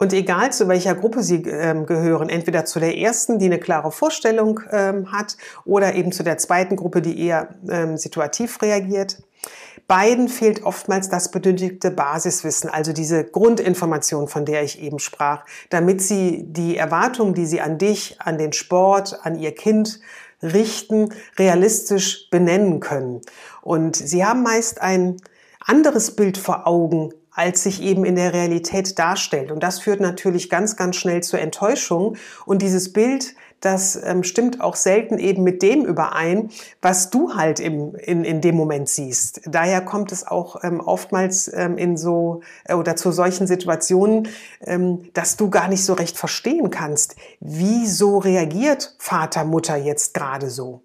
Und 0.00 0.12
egal 0.12 0.52
zu 0.52 0.68
welcher 0.68 0.94
Gruppe 0.94 1.24
Sie 1.24 1.42
ähm, 1.42 1.84
gehören, 1.84 2.28
entweder 2.28 2.64
zu 2.64 2.78
der 2.78 2.96
ersten, 2.96 3.40
die 3.40 3.46
eine 3.46 3.58
klare 3.58 3.90
Vorstellung 3.90 4.60
ähm, 4.70 5.10
hat, 5.10 5.36
oder 5.64 5.94
eben 5.96 6.12
zu 6.12 6.22
der 6.22 6.38
zweiten 6.38 6.76
Gruppe, 6.76 7.02
die 7.02 7.20
eher 7.20 7.48
ähm, 7.68 7.96
situativ 7.96 8.62
reagiert, 8.62 9.20
beiden 9.88 10.28
fehlt 10.28 10.62
oftmals 10.62 11.08
das 11.08 11.32
benötigte 11.32 11.90
Basiswissen, 11.90 12.70
also 12.70 12.92
diese 12.92 13.24
Grundinformation, 13.24 14.28
von 14.28 14.44
der 14.44 14.62
ich 14.62 14.80
eben 14.80 15.00
sprach, 15.00 15.44
damit 15.70 16.00
Sie 16.00 16.44
die 16.46 16.76
Erwartungen, 16.76 17.34
die 17.34 17.46
Sie 17.46 17.60
an 17.60 17.78
dich, 17.78 18.20
an 18.20 18.38
den 18.38 18.52
Sport, 18.52 19.18
an 19.24 19.36
Ihr 19.36 19.52
Kind 19.52 19.98
richten, 20.42 21.08
realistisch 21.36 22.30
benennen 22.30 22.78
können. 22.78 23.20
Und 23.62 23.96
Sie 23.96 24.24
haben 24.24 24.44
meist 24.44 24.80
ein 24.80 25.16
anderes 25.66 26.14
Bild 26.14 26.38
vor 26.38 26.68
Augen, 26.68 27.12
als 27.38 27.62
sich 27.62 27.80
eben 27.80 28.04
in 28.04 28.16
der 28.16 28.32
Realität 28.32 28.98
darstellt. 28.98 29.52
Und 29.52 29.62
das 29.62 29.78
führt 29.78 30.00
natürlich 30.00 30.50
ganz, 30.50 30.74
ganz 30.76 30.96
schnell 30.96 31.22
zur 31.22 31.38
Enttäuschung. 31.38 32.16
Und 32.46 32.62
dieses 32.62 32.92
Bild, 32.92 33.36
das 33.60 33.96
ähm, 34.02 34.24
stimmt 34.24 34.60
auch 34.60 34.74
selten 34.74 35.18
eben 35.18 35.44
mit 35.44 35.62
dem 35.62 35.84
überein, 35.84 36.50
was 36.82 37.10
du 37.10 37.34
halt 37.34 37.60
im, 37.60 37.94
in, 37.94 38.24
in 38.24 38.40
dem 38.40 38.56
Moment 38.56 38.88
siehst. 38.88 39.42
Daher 39.46 39.82
kommt 39.82 40.10
es 40.10 40.26
auch 40.26 40.64
ähm, 40.64 40.80
oftmals 40.80 41.48
ähm, 41.54 41.78
in 41.78 41.96
so 41.96 42.40
äh, 42.64 42.74
oder 42.74 42.96
zu 42.96 43.12
solchen 43.12 43.46
Situationen, 43.46 44.26
ähm, 44.62 45.08
dass 45.14 45.36
du 45.36 45.48
gar 45.48 45.68
nicht 45.68 45.84
so 45.84 45.92
recht 45.92 46.16
verstehen 46.16 46.70
kannst, 46.70 47.14
wieso 47.38 48.18
reagiert 48.18 48.96
Vater, 48.98 49.44
Mutter 49.44 49.76
jetzt 49.76 50.12
gerade 50.12 50.50
so. 50.50 50.82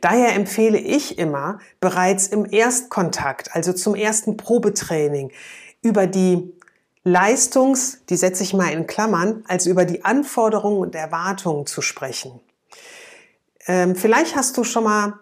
Daher 0.00 0.34
empfehle 0.34 0.78
ich 0.78 1.18
immer 1.18 1.58
bereits 1.80 2.26
im 2.28 2.50
Erstkontakt, 2.50 3.54
also 3.54 3.72
zum 3.72 3.94
ersten 3.94 4.36
Probetraining, 4.36 5.32
über 5.82 6.06
die 6.06 6.52
Leistungs, 7.02 8.02
die 8.08 8.16
setze 8.16 8.42
ich 8.42 8.52
mal 8.52 8.70
in 8.72 8.86
Klammern, 8.86 9.44
also 9.48 9.70
über 9.70 9.84
die 9.84 10.04
Anforderungen 10.04 10.78
und 10.78 10.94
Erwartungen 10.94 11.66
zu 11.66 11.80
sprechen. 11.80 12.40
Ähm, 13.66 13.96
vielleicht 13.96 14.36
hast 14.36 14.56
du 14.56 14.64
schon 14.64 14.84
mal 14.84 15.14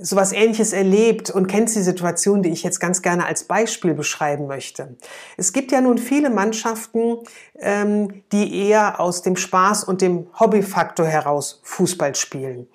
sowas 0.00 0.32
ähnliches 0.32 0.72
erlebt 0.72 1.28
und 1.30 1.48
kennst 1.48 1.74
die 1.74 1.82
Situation, 1.82 2.42
die 2.42 2.50
ich 2.50 2.62
jetzt 2.62 2.78
ganz 2.78 3.02
gerne 3.02 3.26
als 3.26 3.44
Beispiel 3.44 3.94
beschreiben 3.94 4.46
möchte. 4.46 4.96
Es 5.36 5.52
gibt 5.52 5.72
ja 5.72 5.80
nun 5.80 5.98
viele 5.98 6.30
Mannschaften, 6.30 7.18
ähm, 7.58 8.22
die 8.30 8.68
eher 8.68 9.00
aus 9.00 9.22
dem 9.22 9.34
Spaß 9.34 9.82
und 9.82 10.00
dem 10.00 10.28
Hobbyfaktor 10.38 11.06
heraus 11.06 11.60
Fußball 11.64 12.14
spielen 12.14 12.68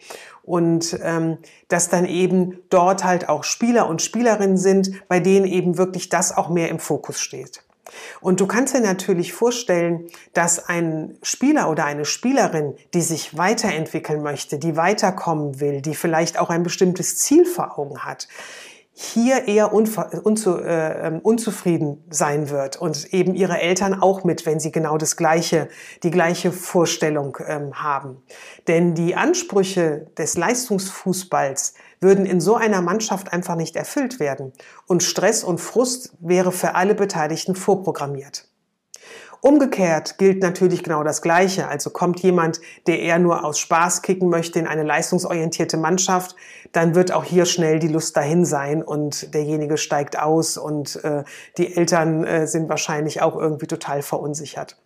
und 0.44 1.00
ähm, 1.02 1.38
dass 1.70 1.90
dann 1.90 2.06
eben 2.06 2.60
dort 2.70 3.04
halt 3.04 3.30
auch 3.30 3.44
Spieler 3.44 3.88
und 3.88 4.02
Spielerinnen 4.02 4.58
sind, 4.58 5.08
bei 5.08 5.20
denen 5.20 5.46
eben 5.46 5.78
wirklich 5.78 6.10
das 6.10 6.36
auch 6.36 6.50
mehr 6.50 6.70
im 6.70 6.80
Fokus 6.80 7.20
steht. 7.20 7.64
Und 8.22 8.40
du 8.40 8.48
kannst 8.48 8.74
dir 8.74 8.82
natürlich 8.82 9.34
vorstellen, 9.34 10.08
dass 10.34 10.68
ein 10.68 11.18
Spieler 11.22 11.70
oder 11.70 11.86
eine 11.86 12.06
Spielerin, 12.06 12.76
die 12.94 13.02
sich 13.02 13.38
weiterentwickeln 13.38 14.24
möchte, 14.24 14.58
die 14.58 14.76
weiterkommen 14.76 15.60
will, 15.60 15.82
die 15.82 15.96
vielleicht 15.96 16.40
auch 16.40 16.50
ein 16.50 16.64
bestimmtes 16.64 17.18
Ziel 17.18 17.46
vor 17.46 17.78
Augen 17.78 18.00
hat, 18.00 18.28
hier 19.04 19.48
eher 19.48 19.74
unzu, 19.74 20.58
äh, 20.58 21.08
ähm, 21.08 21.20
unzufrieden 21.20 22.04
sein 22.10 22.50
wird 22.50 22.78
und 22.78 23.14
eben 23.14 23.36
ihre 23.36 23.60
Eltern 23.60 24.02
auch 24.02 24.24
mit, 24.24 24.46
wenn 24.46 24.60
sie 24.60 24.72
genau 24.72 24.98
das 24.98 25.18
gleiche, 25.18 25.68
die 26.04 26.12
gleiche 26.12 26.52
Vorstellung 26.52 27.38
ähm, 27.46 27.84
haben. 27.84 28.24
Denn 28.68 28.96
die 28.96 29.16
Ansprüche 29.16 30.08
des 30.18 30.38
Leistungsfußballs 30.38 31.74
würden 32.00 32.26
in 32.26 32.40
so 32.40 32.56
einer 32.56 32.82
Mannschaft 32.82 33.34
einfach 33.34 33.56
nicht 33.56 33.76
erfüllt 33.76 34.20
werden 34.20 34.54
und 34.88 35.04
Stress 35.04 35.44
und 35.44 35.60
Frust 35.60 36.16
wäre 36.20 36.52
für 36.52 36.76
alle 36.76 36.96
Beteiligten 36.96 37.56
vorprogrammiert. 37.56 38.53
Umgekehrt 39.44 40.18
gilt 40.20 40.42
natürlich 40.42 40.84
genau 40.84 41.04
das 41.04 41.22
Gleiche. 41.22 41.68
Also 41.68 41.90
kommt 41.90 42.22
jemand, 42.22 42.62
der 42.88 43.02
eher 43.02 43.20
nur 43.20 43.44
aus 43.44 43.60
Spaß 43.60 44.02
kicken 44.02 44.30
möchte 44.30 44.58
in 44.58 44.68
eine 44.68 44.84
leistungsorientierte 44.84 45.76
Mannschaft, 45.76 46.38
dann 46.72 46.96
wird 46.96 47.12
auch 47.12 47.26
hier 47.26 47.44
schnell 47.46 47.80
die 47.80 47.90
Lust 47.90 48.16
dahin 48.16 48.46
sein 48.46 48.82
und 48.82 49.34
derjenige 49.34 49.78
steigt 49.78 50.18
aus 50.18 50.56
und 50.56 51.04
äh, 51.04 51.26
die 51.58 51.76
Eltern 51.76 52.24
äh, 52.24 52.48
sind 52.48 52.70
wahrscheinlich 52.70 53.22
auch 53.22 53.36
irgendwie 53.36 53.68
total 53.68 54.02
verunsichert. 54.02 54.78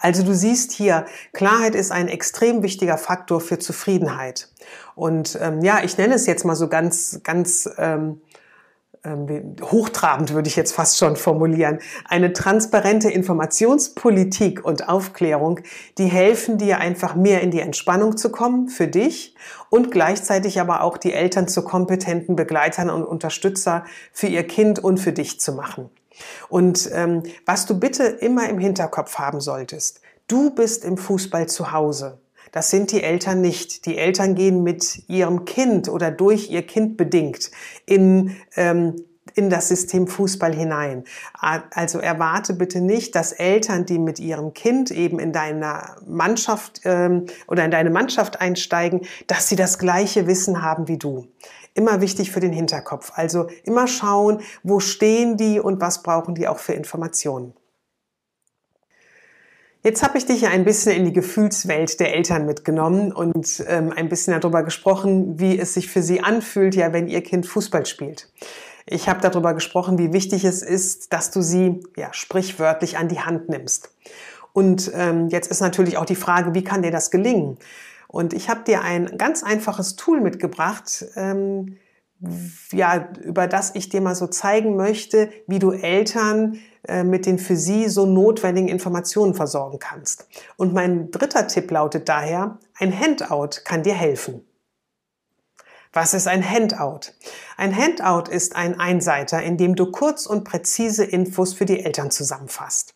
Also 0.00 0.22
du 0.22 0.34
siehst 0.34 0.72
hier, 0.72 1.06
Klarheit 1.32 1.74
ist 1.74 1.90
ein 1.90 2.08
extrem 2.08 2.62
wichtiger 2.62 2.98
Faktor 2.98 3.40
für 3.40 3.58
Zufriedenheit. 3.58 4.50
Und 4.94 5.38
ähm, 5.40 5.62
ja, 5.62 5.82
ich 5.82 5.96
nenne 5.96 6.14
es 6.14 6.26
jetzt 6.26 6.44
mal 6.44 6.56
so 6.56 6.68
ganz, 6.68 7.20
ganz 7.22 7.68
ähm, 7.78 8.20
hochtrabend 9.62 10.34
würde 10.34 10.48
ich 10.48 10.56
jetzt 10.56 10.72
fast 10.72 10.98
schon 10.98 11.16
formulieren, 11.16 11.78
eine 12.04 12.32
transparente 12.32 13.10
Informationspolitik 13.10 14.64
und 14.64 14.88
Aufklärung, 14.88 15.60
die 15.98 16.06
helfen 16.06 16.58
dir 16.58 16.78
einfach 16.78 17.14
mehr 17.14 17.40
in 17.42 17.50
die 17.50 17.60
Entspannung 17.60 18.16
zu 18.16 18.30
kommen 18.30 18.68
für 18.68 18.88
dich 18.88 19.34
und 19.70 19.90
gleichzeitig 19.90 20.60
aber 20.60 20.82
auch 20.82 20.96
die 20.96 21.12
Eltern 21.12 21.48
zu 21.48 21.62
kompetenten 21.62 22.36
Begleitern 22.36 22.90
und 22.90 23.04
Unterstützer 23.04 23.84
für 24.12 24.26
ihr 24.26 24.46
Kind 24.46 24.82
und 24.82 24.98
für 24.98 25.12
dich 25.12 25.40
zu 25.40 25.52
machen. 25.52 25.90
Und 26.48 26.88
ähm, 26.92 27.22
was 27.44 27.66
du 27.66 27.78
bitte 27.78 28.04
immer 28.04 28.48
im 28.48 28.58
Hinterkopf 28.58 29.18
haben 29.18 29.40
solltest, 29.40 30.00
du 30.28 30.50
bist 30.50 30.84
im 30.84 30.96
Fußball 30.96 31.46
zu 31.46 31.72
Hause. 31.72 32.18
Das 32.52 32.70
sind 32.70 32.92
die 32.92 33.02
Eltern 33.02 33.40
nicht. 33.40 33.86
Die 33.86 33.98
Eltern 33.98 34.34
gehen 34.34 34.62
mit 34.62 35.08
ihrem 35.08 35.44
Kind 35.44 35.88
oder 35.88 36.10
durch 36.10 36.50
ihr 36.50 36.62
Kind 36.62 36.96
bedingt 36.96 37.50
in 37.86 38.36
ähm, 38.56 38.96
in 39.36 39.50
das 39.50 39.68
System 39.68 40.08
Fußball 40.08 40.54
hinein. 40.54 41.04
Also 41.34 41.98
erwarte 41.98 42.54
bitte 42.54 42.80
nicht, 42.80 43.14
dass 43.14 43.32
Eltern, 43.32 43.84
die 43.84 43.98
mit 43.98 44.18
ihrem 44.18 44.54
Kind 44.54 44.90
eben 44.90 45.18
in 45.18 45.32
deiner 45.32 45.96
Mannschaft 46.06 46.80
ähm, 46.84 47.26
oder 47.46 47.64
in 47.64 47.70
deine 47.70 47.90
Mannschaft 47.90 48.40
einsteigen, 48.40 49.02
dass 49.26 49.48
sie 49.48 49.56
das 49.56 49.78
gleiche 49.78 50.26
Wissen 50.26 50.62
haben 50.62 50.88
wie 50.88 50.96
du. 50.96 51.26
Immer 51.74 52.00
wichtig 52.00 52.32
für 52.32 52.40
den 52.40 52.52
Hinterkopf. 52.52 53.12
Also 53.14 53.48
immer 53.64 53.86
schauen, 53.86 54.40
wo 54.62 54.80
stehen 54.80 55.36
die 55.36 55.60
und 55.60 55.82
was 55.82 56.02
brauchen 56.02 56.34
die 56.34 56.48
auch 56.48 56.58
für 56.58 56.72
Informationen. 56.72 57.52
Jetzt 59.86 60.02
habe 60.02 60.18
ich 60.18 60.26
dich 60.26 60.44
ein 60.48 60.64
bisschen 60.64 60.96
in 60.96 61.04
die 61.04 61.12
Gefühlswelt 61.12 62.00
der 62.00 62.12
Eltern 62.12 62.44
mitgenommen 62.44 63.12
und 63.12 63.64
ähm, 63.68 63.92
ein 63.94 64.08
bisschen 64.08 64.32
darüber 64.32 64.64
gesprochen, 64.64 65.38
wie 65.38 65.56
es 65.56 65.74
sich 65.74 65.88
für 65.88 66.02
sie 66.02 66.24
anfühlt, 66.24 66.74
ja, 66.74 66.92
wenn 66.92 67.06
ihr 67.06 67.22
Kind 67.22 67.46
Fußball 67.46 67.86
spielt. 67.86 68.28
Ich 68.84 69.08
habe 69.08 69.20
darüber 69.20 69.54
gesprochen, 69.54 69.96
wie 69.96 70.12
wichtig 70.12 70.42
es 70.44 70.62
ist, 70.62 71.12
dass 71.12 71.30
du 71.30 71.40
sie 71.40 71.84
ja 71.96 72.12
sprichwörtlich 72.12 72.98
an 72.98 73.06
die 73.06 73.20
Hand 73.20 73.48
nimmst. 73.48 73.94
Und 74.52 74.90
ähm, 74.92 75.28
jetzt 75.28 75.52
ist 75.52 75.60
natürlich 75.60 75.98
auch 75.98 76.04
die 76.04 76.16
Frage, 76.16 76.52
wie 76.52 76.64
kann 76.64 76.82
dir 76.82 76.90
das 76.90 77.12
gelingen? 77.12 77.56
Und 78.08 78.32
ich 78.32 78.48
habe 78.48 78.64
dir 78.64 78.82
ein 78.82 79.16
ganz 79.16 79.44
einfaches 79.44 79.94
Tool 79.94 80.20
mitgebracht, 80.20 81.04
ähm, 81.14 81.76
ja, 82.72 83.08
über 83.22 83.46
das 83.46 83.76
ich 83.76 83.88
dir 83.88 84.00
mal 84.00 84.16
so 84.16 84.26
zeigen 84.26 84.74
möchte, 84.74 85.30
wie 85.46 85.60
du 85.60 85.70
Eltern 85.70 86.58
mit 87.04 87.26
den 87.26 87.38
für 87.38 87.56
sie 87.56 87.88
so 87.88 88.06
notwendigen 88.06 88.68
Informationen 88.68 89.34
versorgen 89.34 89.78
kannst. 89.78 90.26
Und 90.56 90.72
mein 90.72 91.10
dritter 91.10 91.46
Tipp 91.46 91.70
lautet 91.70 92.08
daher, 92.08 92.58
ein 92.78 92.98
Handout 92.98 93.62
kann 93.64 93.82
dir 93.82 93.94
helfen. 93.94 94.46
Was 95.92 96.12
ist 96.12 96.28
ein 96.28 96.48
Handout? 96.48 97.12
Ein 97.56 97.74
Handout 97.74 98.30
ist 98.30 98.54
ein 98.54 98.78
Einseiter, 98.78 99.42
in 99.42 99.56
dem 99.56 99.76
du 99.76 99.90
kurz 99.90 100.26
und 100.26 100.44
präzise 100.44 101.04
Infos 101.04 101.54
für 101.54 101.64
die 101.64 101.84
Eltern 101.84 102.10
zusammenfasst. 102.10 102.95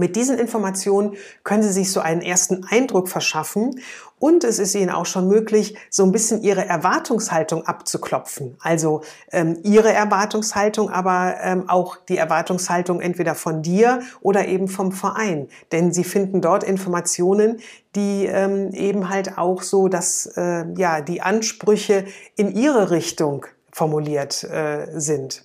Mit 0.00 0.16
diesen 0.16 0.38
Informationen 0.38 1.16
können 1.44 1.62
Sie 1.62 1.72
sich 1.72 1.92
so 1.92 2.00
einen 2.00 2.22
ersten 2.22 2.64
Eindruck 2.64 3.10
verschaffen 3.10 3.78
und 4.18 4.44
es 4.44 4.58
ist 4.58 4.74
Ihnen 4.74 4.88
auch 4.88 5.04
schon 5.04 5.28
möglich, 5.28 5.76
so 5.90 6.04
ein 6.04 6.10
bisschen 6.10 6.42
Ihre 6.42 6.64
Erwartungshaltung 6.66 7.66
abzuklopfen. 7.66 8.56
Also 8.60 9.02
ähm, 9.30 9.58
Ihre 9.62 9.92
Erwartungshaltung, 9.92 10.88
aber 10.88 11.36
ähm, 11.42 11.68
auch 11.68 11.96
die 11.96 12.16
Erwartungshaltung 12.16 13.02
entweder 13.02 13.34
von 13.34 13.62
dir 13.62 14.00
oder 14.22 14.48
eben 14.48 14.68
vom 14.68 14.92
Verein. 14.92 15.48
Denn 15.70 15.92
Sie 15.92 16.04
finden 16.04 16.40
dort 16.40 16.64
Informationen, 16.64 17.60
die 17.94 18.24
ähm, 18.24 18.72
eben 18.72 19.10
halt 19.10 19.36
auch 19.36 19.60
so, 19.62 19.88
dass 19.88 20.24
äh, 20.34 20.64
ja 20.78 21.02
die 21.02 21.20
Ansprüche 21.20 22.06
in 22.36 22.54
Ihre 22.54 22.90
Richtung 22.90 23.44
formuliert 23.70 24.44
äh, 24.44 24.86
sind. 24.98 25.44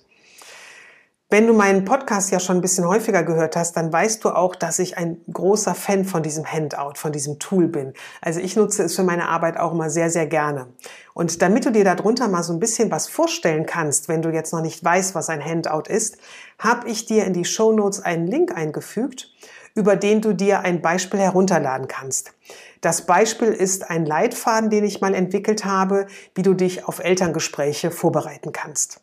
Wenn 1.28 1.48
du 1.48 1.54
meinen 1.54 1.84
Podcast 1.84 2.30
ja 2.30 2.38
schon 2.38 2.58
ein 2.58 2.60
bisschen 2.60 2.86
häufiger 2.86 3.24
gehört 3.24 3.56
hast, 3.56 3.72
dann 3.76 3.92
weißt 3.92 4.22
du 4.22 4.30
auch, 4.30 4.54
dass 4.54 4.78
ich 4.78 4.96
ein 4.96 5.20
großer 5.32 5.74
Fan 5.74 6.04
von 6.04 6.22
diesem 6.22 6.46
Handout, 6.46 6.92
von 6.94 7.10
diesem 7.10 7.40
Tool 7.40 7.66
bin. 7.66 7.94
Also 8.20 8.38
ich 8.38 8.54
nutze 8.54 8.84
es 8.84 8.94
für 8.94 9.02
meine 9.02 9.28
Arbeit 9.28 9.58
auch 9.58 9.72
immer 9.72 9.90
sehr, 9.90 10.08
sehr 10.08 10.28
gerne. 10.28 10.68
Und 11.14 11.42
damit 11.42 11.64
du 11.64 11.72
dir 11.72 11.82
darunter 11.82 12.28
mal 12.28 12.44
so 12.44 12.52
ein 12.52 12.60
bisschen 12.60 12.92
was 12.92 13.08
vorstellen 13.08 13.66
kannst, 13.66 14.08
wenn 14.08 14.22
du 14.22 14.30
jetzt 14.30 14.52
noch 14.52 14.60
nicht 14.60 14.84
weißt, 14.84 15.16
was 15.16 15.28
ein 15.28 15.44
Handout 15.44 15.90
ist, 15.90 16.18
habe 16.60 16.88
ich 16.88 17.06
dir 17.06 17.24
in 17.24 17.32
die 17.32 17.44
Show 17.44 17.72
Notes 17.72 18.00
einen 18.00 18.28
Link 18.28 18.56
eingefügt, 18.56 19.28
über 19.74 19.96
den 19.96 20.20
du 20.20 20.32
dir 20.32 20.60
ein 20.60 20.80
Beispiel 20.80 21.18
herunterladen 21.18 21.88
kannst. 21.88 22.34
Das 22.82 23.04
Beispiel 23.04 23.48
ist 23.48 23.90
ein 23.90 24.06
Leitfaden, 24.06 24.70
den 24.70 24.84
ich 24.84 25.00
mal 25.00 25.12
entwickelt 25.12 25.64
habe, 25.64 26.06
wie 26.36 26.42
du 26.42 26.54
dich 26.54 26.86
auf 26.86 27.00
Elterngespräche 27.00 27.90
vorbereiten 27.90 28.52
kannst. 28.52 29.00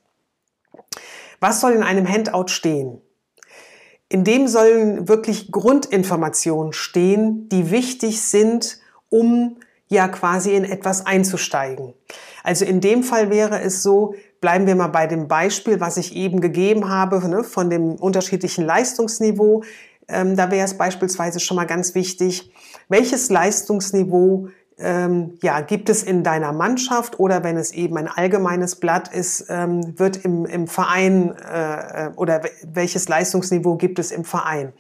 Was 1.44 1.60
soll 1.60 1.74
in 1.74 1.84
einem 1.84 2.08
Handout 2.08 2.48
stehen? 2.48 3.02
In 4.08 4.24
dem 4.24 4.48
sollen 4.48 5.10
wirklich 5.10 5.52
Grundinformationen 5.52 6.72
stehen, 6.72 7.50
die 7.50 7.70
wichtig 7.70 8.22
sind, 8.22 8.80
um 9.10 9.58
ja 9.90 10.08
quasi 10.08 10.56
in 10.56 10.64
etwas 10.64 11.06
einzusteigen. 11.06 11.96
Also 12.46 12.64
in 12.64 12.80
dem 12.80 13.04
Fall 13.04 13.30
wäre 13.30 13.60
es 13.60 13.84
so, 13.84 14.16
bleiben 14.40 14.68
wir 14.68 14.76
mal 14.76 14.88
bei 14.88 15.06
dem 15.06 15.28
Beispiel, 15.28 15.82
was 15.82 15.98
ich 15.98 16.16
eben 16.16 16.40
gegeben 16.40 16.88
habe, 16.88 17.28
ne, 17.28 17.44
von 17.44 17.70
dem 17.70 17.96
unterschiedlichen 17.96 18.66
Leistungsniveau. 18.66 19.64
Ähm, 20.08 20.38
da 20.38 20.50
wäre 20.50 20.64
es 20.64 20.78
beispielsweise 20.78 21.42
schon 21.42 21.58
mal 21.58 21.68
ganz 21.68 21.94
wichtig, 21.94 22.54
welches 22.88 23.30
Leistungsniveau 23.30 24.48
ähm, 24.84 25.38
ja, 25.42 25.62
gibt 25.62 25.90
es 25.90 26.04
in 26.04 26.24
deiner 26.24 26.52
Mannschaft 26.52 27.20
oder 27.20 27.44
wenn 27.44 27.58
es 27.58 27.72
eben 27.72 27.98
ein 27.98 28.08
allgemeines 28.08 28.76
Blatt 28.76 29.14
ist, 29.14 29.46
ähm, 29.50 29.98
wird 29.98 30.18
im, 30.18 30.46
im 30.46 30.68
Verein 30.68 31.36
äh, 31.36 32.10
oder 32.16 32.42
welches 32.64 33.08
Leistungsniveau 33.08 33.76
gibt 33.78 34.00
es 34.00 34.12
im 34.12 34.26
Verein? 34.26 34.74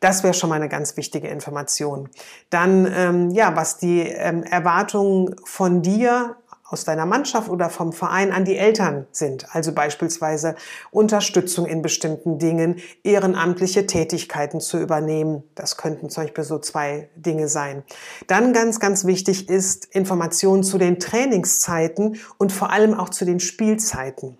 Das 0.00 0.22
wäre 0.22 0.34
schon 0.34 0.50
mal 0.50 0.56
eine 0.56 0.68
ganz 0.68 0.96
wichtige 0.96 1.28
Information. 1.28 2.10
Dann, 2.50 2.86
ähm, 2.94 3.30
ja, 3.30 3.56
was 3.56 3.78
die 3.78 4.00
ähm, 4.00 4.42
Erwartungen 4.42 5.34
von 5.44 5.80
dir 5.80 6.36
aus 6.68 6.84
deiner 6.84 7.06
Mannschaft 7.06 7.48
oder 7.48 7.70
vom 7.70 7.92
Verein 7.92 8.32
an 8.32 8.44
die 8.44 8.56
Eltern 8.56 9.06
sind. 9.12 9.54
Also 9.54 9.72
beispielsweise 9.72 10.56
Unterstützung 10.90 11.66
in 11.66 11.82
bestimmten 11.82 12.38
Dingen, 12.38 12.80
ehrenamtliche 13.04 13.86
Tätigkeiten 13.86 14.60
zu 14.60 14.78
übernehmen. 14.78 15.44
Das 15.54 15.76
könnten 15.76 16.10
zum 16.10 16.24
Beispiel 16.24 16.44
so 16.44 16.58
zwei 16.58 17.08
Dinge 17.14 17.48
sein. 17.48 17.84
Dann 18.26 18.52
ganz, 18.52 18.80
ganz 18.80 19.04
wichtig 19.04 19.48
ist 19.48 19.84
Informationen 19.86 20.64
zu 20.64 20.78
den 20.78 20.98
Trainingszeiten 20.98 22.16
und 22.38 22.52
vor 22.52 22.70
allem 22.70 22.94
auch 22.94 23.10
zu 23.10 23.24
den 23.24 23.38
Spielzeiten. 23.38 24.38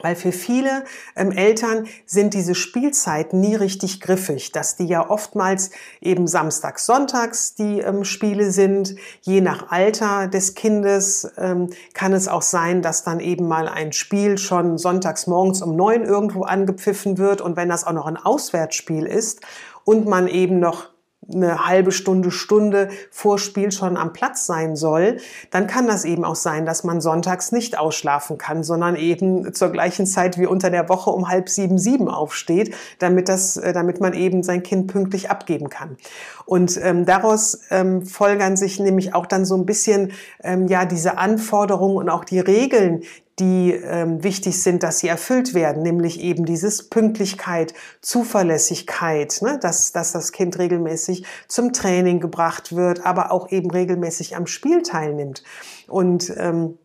Weil 0.00 0.14
für 0.14 0.32
viele 0.32 0.84
ähm, 1.16 1.32
Eltern 1.32 1.86
sind 2.04 2.34
diese 2.34 2.54
Spielzeiten 2.54 3.40
nie 3.40 3.54
richtig 3.54 4.00
griffig, 4.00 4.52
dass 4.52 4.76
die 4.76 4.86
ja 4.86 5.08
oftmals 5.08 5.70
eben 6.02 6.26
samstags, 6.26 6.84
sonntags 6.84 7.54
die 7.54 7.80
ähm, 7.80 8.04
Spiele 8.04 8.50
sind. 8.50 8.96
Je 9.22 9.40
nach 9.40 9.70
Alter 9.70 10.28
des 10.28 10.54
Kindes 10.54 11.30
ähm, 11.38 11.70
kann 11.94 12.12
es 12.12 12.28
auch 12.28 12.42
sein, 12.42 12.82
dass 12.82 13.04
dann 13.04 13.20
eben 13.20 13.48
mal 13.48 13.68
ein 13.68 13.92
Spiel 13.92 14.36
schon 14.36 14.76
sonntags 14.76 15.26
morgens 15.26 15.62
um 15.62 15.76
neun 15.76 16.04
irgendwo 16.04 16.42
angepfiffen 16.42 17.16
wird 17.16 17.40
und 17.40 17.56
wenn 17.56 17.70
das 17.70 17.84
auch 17.84 17.92
noch 17.92 18.06
ein 18.06 18.18
Auswärtsspiel 18.18 19.06
ist 19.06 19.40
und 19.84 20.06
man 20.06 20.28
eben 20.28 20.58
noch 20.58 20.90
eine 21.32 21.66
halbe 21.66 21.92
Stunde, 21.92 22.30
Stunde 22.30 22.88
vor 23.10 23.38
Spiel 23.38 23.72
schon 23.72 23.96
am 23.96 24.12
Platz 24.12 24.46
sein 24.46 24.76
soll, 24.76 25.18
dann 25.50 25.66
kann 25.66 25.86
das 25.86 26.04
eben 26.04 26.24
auch 26.24 26.36
sein, 26.36 26.66
dass 26.66 26.84
man 26.84 27.00
sonntags 27.00 27.52
nicht 27.52 27.78
ausschlafen 27.78 28.38
kann, 28.38 28.62
sondern 28.62 28.96
eben 28.96 29.52
zur 29.54 29.70
gleichen 29.70 30.06
Zeit 30.06 30.38
wie 30.38 30.46
unter 30.46 30.70
der 30.70 30.88
Woche 30.88 31.10
um 31.10 31.28
halb 31.28 31.48
sieben, 31.48 31.78
sieben 31.78 32.08
aufsteht, 32.08 32.74
damit 32.98 33.28
das, 33.28 33.56
äh, 33.56 33.72
damit 33.72 34.00
man 34.00 34.14
eben 34.14 34.42
sein 34.42 34.62
Kind 34.62 34.86
pünktlich 34.86 35.30
abgeben 35.30 35.68
kann. 35.68 35.96
Und 36.44 36.78
ähm, 36.82 37.04
daraus 37.04 37.60
ähm, 37.70 38.06
folgern 38.06 38.56
sich 38.56 38.78
nämlich 38.78 39.14
auch 39.14 39.26
dann 39.26 39.44
so 39.44 39.56
ein 39.56 39.66
bisschen 39.66 40.12
ähm, 40.42 40.68
ja 40.68 40.84
diese 40.84 41.18
Anforderungen 41.18 41.96
und 41.96 42.08
auch 42.08 42.24
die 42.24 42.40
Regeln, 42.40 43.02
die 43.38 43.72
ähm, 43.72 44.22
wichtig 44.22 44.62
sind, 44.62 44.82
dass 44.82 45.00
sie 45.00 45.08
erfüllt 45.08 45.52
werden, 45.52 45.82
nämlich 45.82 46.20
eben 46.20 46.46
dieses 46.46 46.88
Pünktlichkeit, 46.88 47.74
Zuverlässigkeit, 48.00 49.40
ne, 49.42 49.58
dass, 49.60 49.92
dass 49.92 50.12
das 50.12 50.32
Kind 50.32 50.58
regelmäßig 50.58 51.24
zum 51.46 51.72
Training 51.74 52.20
gebracht 52.20 52.74
wird, 52.74 53.04
aber 53.04 53.32
auch 53.32 53.50
eben 53.50 53.70
regelmäßig 53.70 54.36
am 54.36 54.46
Spiel 54.46 54.82
teilnimmt. 54.82 55.42
Und 55.86 56.32
ähm, 56.36 56.78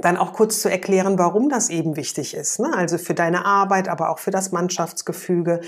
dann 0.00 0.16
auch 0.16 0.32
kurz 0.32 0.60
zu 0.60 0.70
erklären, 0.70 1.18
warum 1.18 1.48
das 1.48 1.70
eben 1.70 1.96
wichtig 1.96 2.34
ist. 2.34 2.60
Ne? 2.60 2.72
Also 2.74 2.98
für 2.98 3.14
deine 3.14 3.44
Arbeit, 3.44 3.88
aber 3.88 4.10
auch 4.10 4.18
für 4.18 4.30
das 4.30 4.52
Mannschaftsgefüge. 4.52 5.60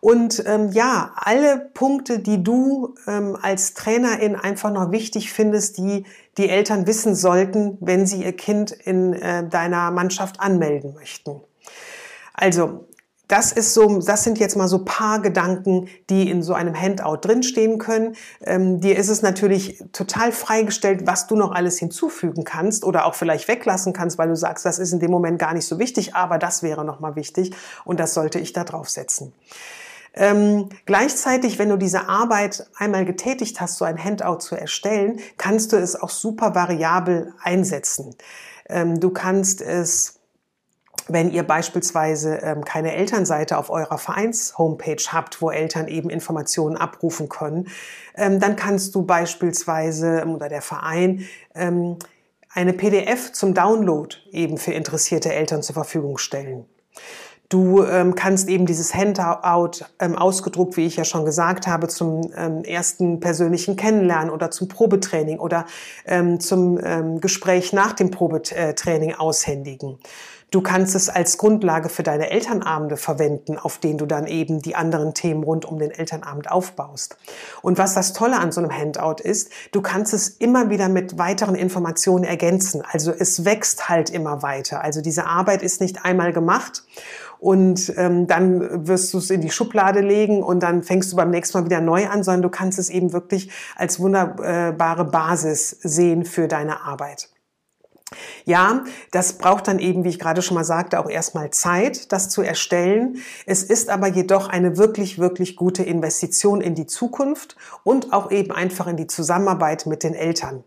Und 0.00 0.44
ähm, 0.46 0.70
ja, 0.72 1.12
alle 1.16 1.70
Punkte, 1.74 2.20
die 2.20 2.42
du 2.42 2.94
ähm, 3.06 3.36
als 3.40 3.74
Trainerin 3.74 4.36
einfach 4.36 4.72
noch 4.72 4.92
wichtig 4.92 5.32
findest, 5.32 5.78
die 5.78 6.04
die 6.36 6.48
Eltern 6.48 6.86
wissen 6.86 7.16
sollten, 7.16 7.78
wenn 7.80 8.06
sie 8.06 8.22
ihr 8.22 8.36
Kind 8.36 8.70
in 8.70 9.12
äh, 9.14 9.48
deiner 9.48 9.90
Mannschaft 9.90 10.38
anmelden 10.40 10.94
möchten. 10.94 11.40
Also 12.32 12.86
das 13.28 13.52
ist 13.52 13.74
so, 13.74 13.98
das 14.00 14.24
sind 14.24 14.38
jetzt 14.38 14.56
mal 14.56 14.68
so 14.68 14.84
paar 14.84 15.20
Gedanken, 15.20 15.88
die 16.08 16.30
in 16.30 16.42
so 16.42 16.54
einem 16.54 16.74
Handout 16.74 17.18
drinstehen 17.20 17.78
können. 17.78 18.16
Ähm, 18.40 18.80
dir 18.80 18.96
ist 18.96 19.10
es 19.10 19.20
natürlich 19.20 19.84
total 19.92 20.32
freigestellt, 20.32 21.02
was 21.06 21.26
du 21.26 21.36
noch 21.36 21.52
alles 21.52 21.78
hinzufügen 21.78 22.44
kannst 22.44 22.84
oder 22.84 23.04
auch 23.04 23.14
vielleicht 23.14 23.46
weglassen 23.46 23.92
kannst, 23.92 24.16
weil 24.16 24.28
du 24.28 24.36
sagst, 24.36 24.64
das 24.64 24.78
ist 24.78 24.92
in 24.92 25.00
dem 25.00 25.10
Moment 25.10 25.38
gar 25.38 25.52
nicht 25.52 25.66
so 25.66 25.78
wichtig, 25.78 26.14
aber 26.14 26.38
das 26.38 26.62
wäre 26.62 26.86
nochmal 26.86 27.16
wichtig 27.16 27.52
und 27.84 28.00
das 28.00 28.14
sollte 28.14 28.38
ich 28.38 28.54
da 28.54 28.64
draufsetzen. 28.64 29.34
Ähm, 30.18 30.68
gleichzeitig, 30.84 31.58
wenn 31.58 31.68
du 31.68 31.76
diese 31.76 32.08
Arbeit 32.08 32.66
einmal 32.76 33.04
getätigt 33.04 33.60
hast, 33.60 33.78
so 33.78 33.84
ein 33.84 34.02
Handout 34.02 34.40
zu 34.40 34.56
erstellen, 34.56 35.20
kannst 35.36 35.72
du 35.72 35.76
es 35.76 35.94
auch 35.94 36.10
super 36.10 36.56
variabel 36.56 37.32
einsetzen. 37.40 38.16
Ähm, 38.68 38.98
du 38.98 39.10
kannst 39.10 39.62
es 39.62 40.18
wenn 41.10 41.30
ihr 41.30 41.42
beispielsweise 41.42 42.36
ähm, 42.42 42.64
keine 42.64 42.94
Elternseite 42.94 43.56
auf 43.56 43.70
eurer 43.70 43.96
Vereins-Homepage 43.96 45.02
habt, 45.10 45.40
wo 45.40 45.50
Eltern 45.50 45.88
eben 45.88 46.10
Informationen 46.10 46.76
abrufen 46.76 47.30
können, 47.30 47.68
ähm, 48.14 48.40
dann 48.40 48.56
kannst 48.56 48.94
du 48.94 49.02
beispielsweise 49.02 50.20
ähm, 50.20 50.34
oder 50.34 50.50
der 50.50 50.60
Verein 50.60 51.26
ähm, 51.54 51.96
eine 52.52 52.72
PDF 52.72 53.32
zum 53.32 53.54
Download 53.54 54.14
eben 54.32 54.58
für 54.58 54.72
interessierte 54.72 55.32
Eltern 55.32 55.62
zur 55.62 55.74
Verfügung 55.74 56.18
stellen. 56.18 56.66
Du 57.48 57.82
ähm, 57.82 58.14
kannst 58.14 58.48
eben 58.50 58.66
dieses 58.66 58.94
Handout 58.94 59.84
ähm, 60.00 60.16
ausgedruckt, 60.16 60.76
wie 60.76 60.84
ich 60.84 60.96
ja 60.96 61.04
schon 61.04 61.24
gesagt 61.24 61.66
habe, 61.66 61.88
zum 61.88 62.30
ähm, 62.36 62.62
ersten 62.62 63.20
persönlichen 63.20 63.76
Kennenlernen 63.76 64.28
oder 64.28 64.50
zum 64.50 64.68
Probetraining 64.68 65.38
oder 65.38 65.64
ähm, 66.04 66.40
zum 66.40 66.78
ähm, 66.82 67.22
Gespräch 67.22 67.72
nach 67.72 67.94
dem 67.94 68.10
Probetraining 68.10 69.14
aushändigen. 69.14 69.98
Du 70.50 70.62
kannst 70.62 70.94
es 70.94 71.10
als 71.10 71.36
Grundlage 71.36 71.90
für 71.90 72.02
deine 72.02 72.30
Elternabende 72.30 72.96
verwenden, 72.96 73.58
auf 73.58 73.76
denen 73.78 73.98
du 73.98 74.06
dann 74.06 74.26
eben 74.26 74.62
die 74.62 74.74
anderen 74.74 75.12
Themen 75.12 75.42
rund 75.42 75.66
um 75.66 75.78
den 75.78 75.90
Elternabend 75.90 76.50
aufbaust. 76.50 77.18
Und 77.60 77.76
was 77.76 77.92
das 77.92 78.14
Tolle 78.14 78.38
an 78.38 78.50
so 78.50 78.62
einem 78.62 78.72
Handout 78.72 79.22
ist, 79.22 79.52
du 79.72 79.82
kannst 79.82 80.14
es 80.14 80.28
immer 80.30 80.70
wieder 80.70 80.88
mit 80.88 81.18
weiteren 81.18 81.54
Informationen 81.54 82.24
ergänzen. 82.24 82.82
Also 82.90 83.12
es 83.12 83.44
wächst 83.44 83.90
halt 83.90 84.08
immer 84.08 84.42
weiter. 84.42 84.82
Also 84.82 85.02
diese 85.02 85.26
Arbeit 85.26 85.62
ist 85.62 85.82
nicht 85.82 86.06
einmal 86.06 86.32
gemacht 86.32 86.82
und 87.38 87.92
ähm, 87.96 88.26
dann 88.26 88.86
wirst 88.88 89.12
du 89.14 89.18
es 89.18 89.30
in 89.30 89.40
die 89.40 89.50
Schublade 89.50 90.00
legen 90.00 90.42
und 90.42 90.62
dann 90.62 90.82
fängst 90.82 91.12
du 91.12 91.16
beim 91.16 91.30
nächsten 91.30 91.58
Mal 91.58 91.64
wieder 91.64 91.80
neu 91.80 92.08
an, 92.08 92.22
sondern 92.22 92.42
du 92.42 92.48
kannst 92.48 92.78
es 92.78 92.90
eben 92.90 93.12
wirklich 93.12 93.50
als 93.76 94.00
wunderbare 94.00 95.04
Basis 95.04 95.70
sehen 95.70 96.24
für 96.24 96.48
deine 96.48 96.82
Arbeit. 96.82 97.28
Ja, 98.44 98.84
das 99.10 99.34
braucht 99.34 99.68
dann 99.68 99.78
eben, 99.78 100.04
wie 100.04 100.08
ich 100.08 100.18
gerade 100.18 100.40
schon 100.40 100.54
mal 100.54 100.64
sagte, 100.64 100.98
auch 100.98 101.10
erstmal 101.10 101.50
Zeit, 101.50 102.10
das 102.10 102.30
zu 102.30 102.40
erstellen. 102.40 103.18
Es 103.44 103.62
ist 103.62 103.90
aber 103.90 104.08
jedoch 104.08 104.48
eine 104.48 104.78
wirklich, 104.78 105.18
wirklich 105.18 105.56
gute 105.56 105.82
Investition 105.82 106.62
in 106.62 106.74
die 106.74 106.86
Zukunft 106.86 107.56
und 107.84 108.12
auch 108.12 108.30
eben 108.30 108.52
einfach 108.52 108.86
in 108.86 108.96
die 108.96 109.06
Zusammenarbeit 109.06 109.84
mit 109.84 110.02
den 110.04 110.14
Eltern. 110.14 110.64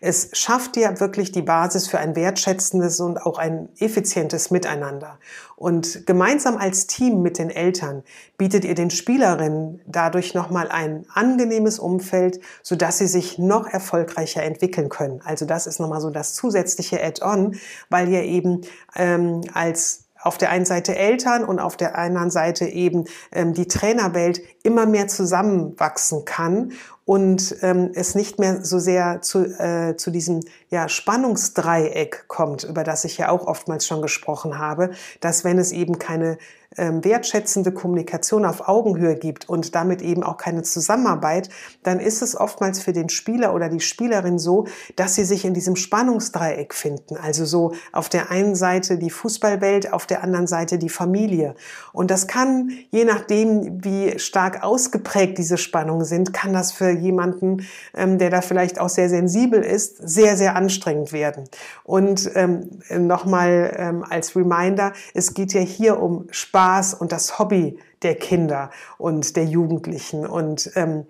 Es 0.00 0.30
schafft 0.32 0.76
dir 0.76 1.00
wirklich 1.00 1.32
die 1.32 1.42
Basis 1.42 1.88
für 1.88 1.98
ein 1.98 2.14
wertschätzendes 2.14 3.00
und 3.00 3.18
auch 3.18 3.38
ein 3.38 3.68
effizientes 3.78 4.50
Miteinander. 4.50 5.18
Und 5.56 6.06
gemeinsam 6.06 6.56
als 6.56 6.86
Team 6.86 7.20
mit 7.22 7.38
den 7.38 7.50
Eltern 7.50 8.04
bietet 8.36 8.64
ihr 8.64 8.74
den 8.74 8.90
Spielerinnen 8.90 9.80
dadurch 9.86 10.34
nochmal 10.34 10.68
ein 10.68 11.04
angenehmes 11.12 11.78
Umfeld, 11.78 12.40
sodass 12.62 12.98
sie 12.98 13.08
sich 13.08 13.38
noch 13.38 13.66
erfolgreicher 13.66 14.42
entwickeln 14.42 14.88
können. 14.88 15.20
Also 15.24 15.46
das 15.46 15.66
ist 15.66 15.80
nochmal 15.80 16.00
so 16.00 16.10
das 16.10 16.34
zusätzliche 16.34 17.02
Add-on, 17.02 17.56
weil 17.90 18.08
ihr 18.08 18.22
eben 18.22 18.60
ähm, 18.94 19.40
als 19.52 20.04
auf 20.20 20.38
der 20.38 20.50
einen 20.50 20.64
Seite 20.64 20.96
Eltern 20.96 21.44
und 21.44 21.60
auf 21.60 21.76
der 21.76 21.96
anderen 21.96 22.30
Seite 22.30 22.66
eben 22.66 23.04
ähm, 23.32 23.54
die 23.54 23.68
Trainerwelt 23.68 24.40
immer 24.68 24.84
mehr 24.84 25.08
zusammenwachsen 25.08 26.26
kann 26.26 26.72
und 27.06 27.56
ähm, 27.62 27.92
es 27.94 28.14
nicht 28.14 28.38
mehr 28.38 28.62
so 28.66 28.78
sehr 28.78 29.22
zu, 29.22 29.46
äh, 29.58 29.96
zu 29.96 30.10
diesem 30.10 30.40
ja, 30.68 30.90
Spannungsdreieck 30.90 32.28
kommt, 32.28 32.64
über 32.64 32.84
das 32.84 33.06
ich 33.06 33.16
ja 33.16 33.30
auch 33.30 33.46
oftmals 33.46 33.86
schon 33.86 34.02
gesprochen 34.02 34.58
habe, 34.58 34.90
dass 35.20 35.42
wenn 35.42 35.58
es 35.58 35.72
eben 35.72 35.98
keine 35.98 36.36
ähm, 36.76 37.02
wertschätzende 37.02 37.72
Kommunikation 37.72 38.44
auf 38.44 38.68
Augenhöhe 38.68 39.16
gibt 39.16 39.48
und 39.48 39.74
damit 39.74 40.02
eben 40.02 40.22
auch 40.22 40.36
keine 40.36 40.62
Zusammenarbeit, 40.62 41.48
dann 41.82 41.98
ist 41.98 42.20
es 42.20 42.38
oftmals 42.38 42.80
für 42.80 42.92
den 42.92 43.08
Spieler 43.08 43.54
oder 43.54 43.68
die 43.68 43.80
Spielerin 43.80 44.38
so, 44.38 44.66
dass 44.94 45.14
sie 45.14 45.24
sich 45.24 45.44
in 45.44 45.54
diesem 45.54 45.76
Spannungsdreieck 45.76 46.74
finden. 46.74 47.16
Also 47.16 47.46
so 47.46 47.72
auf 47.92 48.08
der 48.08 48.30
einen 48.30 48.54
Seite 48.54 48.98
die 48.98 49.10
Fußballwelt, 49.10 49.92
auf 49.92 50.06
der 50.06 50.22
anderen 50.22 50.46
Seite 50.46 50.78
die 50.78 50.90
Familie. 50.90 51.54
Und 51.92 52.10
das 52.10 52.26
kann, 52.26 52.70
je 52.90 53.04
nachdem, 53.04 53.82
wie 53.82 54.18
stark 54.18 54.57
ausgeprägt 54.62 55.38
diese 55.38 55.58
Spannungen 55.58 56.04
sind, 56.04 56.32
kann 56.32 56.52
das 56.52 56.72
für 56.72 56.90
jemanden, 56.90 57.66
ähm, 57.94 58.18
der 58.18 58.30
da 58.30 58.40
vielleicht 58.40 58.80
auch 58.80 58.88
sehr 58.88 59.08
sensibel 59.08 59.60
ist, 59.60 59.96
sehr, 59.98 60.36
sehr 60.36 60.56
anstrengend 60.56 61.12
werden. 61.12 61.44
Und 61.84 62.30
ähm, 62.34 62.80
nochmal 62.90 63.74
ähm, 63.76 64.04
als 64.08 64.36
Reminder, 64.36 64.92
es 65.14 65.34
geht 65.34 65.52
ja 65.52 65.60
hier 65.60 66.00
um 66.00 66.26
Spaß 66.30 66.94
und 66.94 67.12
das 67.12 67.38
Hobby 67.38 67.78
der 68.02 68.14
Kinder 68.14 68.70
und 68.96 69.36
der 69.36 69.44
Jugendlichen. 69.44 70.26
Und 70.26 70.70
ähm, 70.76 71.04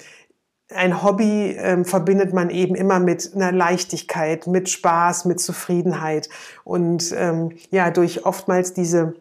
ein 0.74 1.02
Hobby 1.02 1.56
ähm, 1.58 1.84
verbindet 1.84 2.34
man 2.34 2.50
eben 2.50 2.74
immer 2.74 3.00
mit 3.00 3.34
einer 3.34 3.52
Leichtigkeit, 3.52 4.46
mit 4.46 4.68
Spaß, 4.68 5.24
mit 5.24 5.40
Zufriedenheit 5.40 6.28
und 6.64 7.14
ähm, 7.16 7.52
ja, 7.70 7.90
durch 7.90 8.26
oftmals 8.26 8.74
diese 8.74 9.14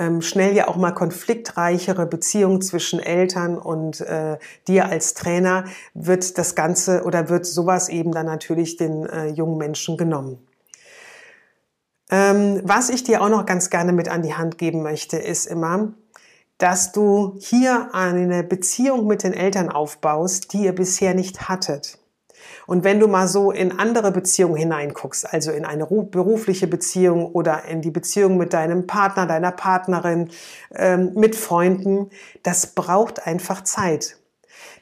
ähm, 0.00 0.22
schnell 0.22 0.56
ja 0.56 0.66
auch 0.66 0.76
mal 0.76 0.92
konfliktreichere 0.92 2.06
Beziehung 2.06 2.62
zwischen 2.62 3.00
Eltern 3.00 3.58
und 3.58 4.00
äh, 4.00 4.38
dir 4.66 4.86
als 4.86 5.12
Trainer 5.12 5.64
wird 5.92 6.38
das 6.38 6.54
Ganze 6.54 7.04
oder 7.04 7.28
wird 7.28 7.44
sowas 7.44 7.90
eben 7.90 8.10
dann 8.12 8.24
natürlich 8.24 8.78
den 8.78 9.04
äh, 9.04 9.28
jungen 9.28 9.58
Menschen 9.58 9.98
genommen. 9.98 10.38
Ähm, 12.10 12.62
was 12.64 12.88
ich 12.88 13.04
dir 13.04 13.22
auch 13.22 13.28
noch 13.28 13.44
ganz 13.44 13.68
gerne 13.68 13.92
mit 13.92 14.08
an 14.08 14.22
die 14.22 14.34
Hand 14.34 14.56
geben 14.56 14.82
möchte, 14.82 15.18
ist 15.18 15.46
immer, 15.46 15.92
dass 16.56 16.92
du 16.92 17.36
hier 17.38 17.90
eine 17.92 18.42
Beziehung 18.42 19.06
mit 19.06 19.22
den 19.22 19.34
Eltern 19.34 19.68
aufbaust, 19.68 20.52
die 20.54 20.64
ihr 20.64 20.74
bisher 20.74 21.14
nicht 21.14 21.48
hattet. 21.48 21.99
Und 22.70 22.84
wenn 22.84 23.00
du 23.00 23.08
mal 23.08 23.26
so 23.26 23.50
in 23.50 23.80
andere 23.80 24.12
Beziehungen 24.12 24.54
hineinguckst, 24.54 25.34
also 25.34 25.50
in 25.50 25.64
eine 25.64 25.86
berufliche 25.86 26.68
Beziehung 26.68 27.26
oder 27.32 27.64
in 27.64 27.82
die 27.82 27.90
Beziehung 27.90 28.36
mit 28.36 28.52
deinem 28.52 28.86
Partner, 28.86 29.26
deiner 29.26 29.50
Partnerin, 29.50 30.30
ähm, 30.76 31.10
mit 31.16 31.34
Freunden, 31.34 32.10
das 32.44 32.68
braucht 32.68 33.26
einfach 33.26 33.64
Zeit. 33.64 34.18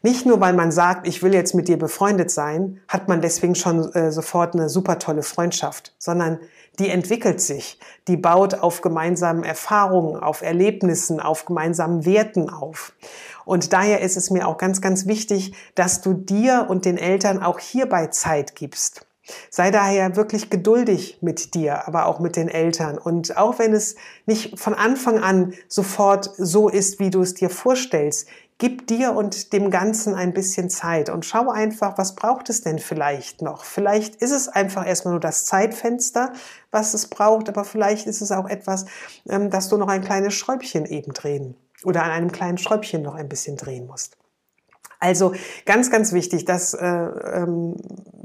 Nicht 0.02 0.26
nur, 0.26 0.38
weil 0.38 0.52
man 0.52 0.70
sagt, 0.70 1.08
ich 1.08 1.22
will 1.22 1.32
jetzt 1.32 1.54
mit 1.54 1.66
dir 1.66 1.78
befreundet 1.78 2.30
sein, 2.30 2.78
hat 2.88 3.08
man 3.08 3.22
deswegen 3.22 3.54
schon 3.54 3.90
äh, 3.94 4.12
sofort 4.12 4.52
eine 4.52 4.68
super 4.68 4.98
tolle 4.98 5.22
Freundschaft, 5.22 5.94
sondern 5.98 6.40
die 6.78 6.90
entwickelt 6.90 7.40
sich, 7.40 7.80
die 8.06 8.18
baut 8.18 8.54
auf 8.54 8.82
gemeinsamen 8.82 9.44
Erfahrungen, 9.44 10.22
auf 10.22 10.42
Erlebnissen, 10.42 11.20
auf 11.20 11.46
gemeinsamen 11.46 12.04
Werten 12.04 12.50
auf. 12.50 12.92
Und 13.48 13.72
daher 13.72 14.02
ist 14.02 14.18
es 14.18 14.28
mir 14.28 14.46
auch 14.46 14.58
ganz, 14.58 14.82
ganz 14.82 15.06
wichtig, 15.06 15.54
dass 15.74 16.02
du 16.02 16.12
dir 16.12 16.66
und 16.68 16.84
den 16.84 16.98
Eltern 16.98 17.42
auch 17.42 17.58
hierbei 17.58 18.08
Zeit 18.08 18.54
gibst. 18.54 19.06
Sei 19.48 19.70
daher 19.70 20.16
wirklich 20.16 20.50
geduldig 20.50 21.18
mit 21.22 21.54
dir, 21.54 21.88
aber 21.88 22.06
auch 22.06 22.20
mit 22.20 22.36
den 22.36 22.48
Eltern. 22.48 22.98
Und 22.98 23.38
auch 23.38 23.58
wenn 23.58 23.72
es 23.72 23.96
nicht 24.26 24.60
von 24.60 24.74
Anfang 24.74 25.18
an 25.18 25.54
sofort 25.66 26.30
so 26.36 26.68
ist, 26.68 27.00
wie 27.00 27.08
du 27.08 27.22
es 27.22 27.32
dir 27.32 27.48
vorstellst, 27.48 28.28
Gib 28.60 28.88
dir 28.88 29.14
und 29.14 29.52
dem 29.52 29.70
Ganzen 29.70 30.16
ein 30.16 30.32
bisschen 30.32 30.68
Zeit 30.68 31.10
und 31.10 31.24
schau 31.24 31.48
einfach, 31.48 31.96
was 31.96 32.16
braucht 32.16 32.50
es 32.50 32.60
denn 32.60 32.80
vielleicht 32.80 33.40
noch? 33.40 33.64
Vielleicht 33.64 34.16
ist 34.16 34.32
es 34.32 34.48
einfach 34.48 34.84
erstmal 34.84 35.12
nur 35.12 35.20
das 35.20 35.44
Zeitfenster, 35.44 36.32
was 36.72 36.92
es 36.92 37.06
braucht, 37.06 37.48
aber 37.48 37.64
vielleicht 37.64 38.08
ist 38.08 38.20
es 38.20 38.32
auch 38.32 38.48
etwas, 38.48 38.86
ähm, 39.28 39.48
dass 39.50 39.68
du 39.68 39.76
noch 39.76 39.86
ein 39.86 40.02
kleines 40.02 40.34
Schräubchen 40.34 40.86
eben 40.86 41.12
drehen 41.12 41.54
oder 41.84 42.04
an 42.04 42.10
einem 42.10 42.32
kleinen 42.32 42.58
Schräubchen 42.58 43.02
noch 43.02 43.14
ein 43.14 43.28
bisschen 43.28 43.56
drehen 43.56 43.86
musst. 43.86 44.16
Also 45.00 45.32
ganz, 45.64 45.90
ganz 45.90 46.12
wichtig, 46.12 46.44
das 46.44 46.74
äh, 46.74 46.84
ähm, 46.84 47.76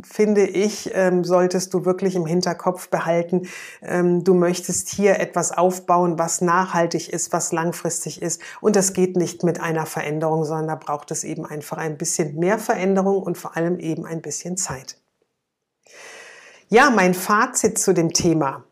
finde 0.03 0.47
ich, 0.47 0.89
ähm, 0.95 1.23
solltest 1.23 1.73
du 1.73 1.85
wirklich 1.85 2.15
im 2.15 2.25
Hinterkopf 2.25 2.89
behalten. 2.89 3.47
Ähm, 3.83 4.23
du 4.23 4.33
möchtest 4.33 4.89
hier 4.89 5.19
etwas 5.19 5.51
aufbauen, 5.51 6.17
was 6.17 6.41
nachhaltig 6.41 7.13
ist, 7.13 7.31
was 7.31 7.51
langfristig 7.51 8.23
ist. 8.23 8.41
Und 8.59 8.75
das 8.75 8.93
geht 8.93 9.15
nicht 9.17 9.43
mit 9.43 9.61
einer 9.61 9.85
Veränderung, 9.85 10.45
sondern 10.45 10.67
da 10.67 10.75
braucht 10.75 11.11
es 11.11 11.23
eben 11.23 11.45
einfach 11.45 11.77
ein 11.77 11.97
bisschen 11.97 12.39
mehr 12.39 12.57
Veränderung 12.57 13.21
und 13.21 13.37
vor 13.37 13.55
allem 13.55 13.77
eben 13.77 14.07
ein 14.07 14.23
bisschen 14.23 14.57
Zeit. 14.57 14.97
Ja, 16.69 16.89
mein 16.89 17.13
Fazit 17.13 17.77
zu 17.77 17.93
dem 17.93 18.13
Thema. 18.13 18.63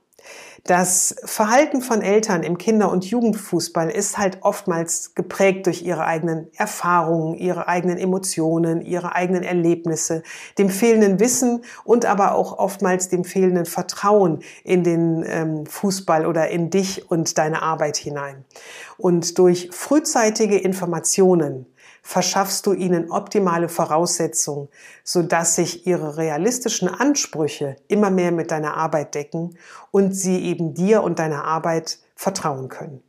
Das 0.64 1.16
Verhalten 1.24 1.82
von 1.82 2.04
Eltern 2.04 2.44
im 2.44 2.60
Kinder- 2.60 2.92
und 2.92 3.04
Jugendfußball 3.04 3.90
ist 3.90 4.20
halt 4.20 4.38
oftmals 4.42 5.16
geprägt 5.16 5.66
durch 5.66 5.82
ihre 5.82 6.06
eigenen 6.06 6.50
Erfahrungen, 6.56 7.34
ihre 7.34 7.68
eigenen 7.68 7.98
Emotionen, 7.98 8.82
ihre 8.82 9.16
eigenen 9.16 9.42
Erlebnisse, 9.42 10.22
dem 10.60 10.70
fehlenden 10.70 11.20
Wissen 11.20 11.64
und 11.84 12.06
aber 12.06 12.36
auch 12.36 12.60
oftmals 12.60 13.10
dem 13.10 13.24
fehlenden 13.24 13.66
Vertrauen 13.66 14.44
in 14.64 14.84
den 14.84 15.26
ähm, 15.28 15.66
Fußball 15.66 16.28
oder 16.28 16.50
in 16.50 16.70
dich 16.70 17.10
und 17.10 17.40
deine 17.40 17.64
Arbeit 17.64 17.98
hinein. 17.98 18.46
Und 18.98 19.40
durch 19.40 19.70
frühzeitige 19.72 20.60
Informationen 20.60 21.66
verschaffst 22.02 22.66
du 22.66 22.74
ihnen 22.74 23.12
optimale 23.12 23.70
Voraussetzungen, 23.70 24.70
sodass 25.04 25.56
sich 25.56 25.86
ihre 25.86 26.18
realistischen 26.18 26.90
Ansprüche 26.90 27.76
immer 27.88 28.10
mehr 28.10 28.32
mit 28.32 28.52
deiner 28.52 28.76
Arbeit 28.76 29.16
decken 29.16 29.58
und 29.92 30.14
sie 30.14 30.44
eben 30.44 30.74
dir 30.74 31.04
und 31.04 31.20
deiner 31.20 31.46
Arbeit 31.46 32.00
vertrauen 32.16 32.70
können. 32.70 33.04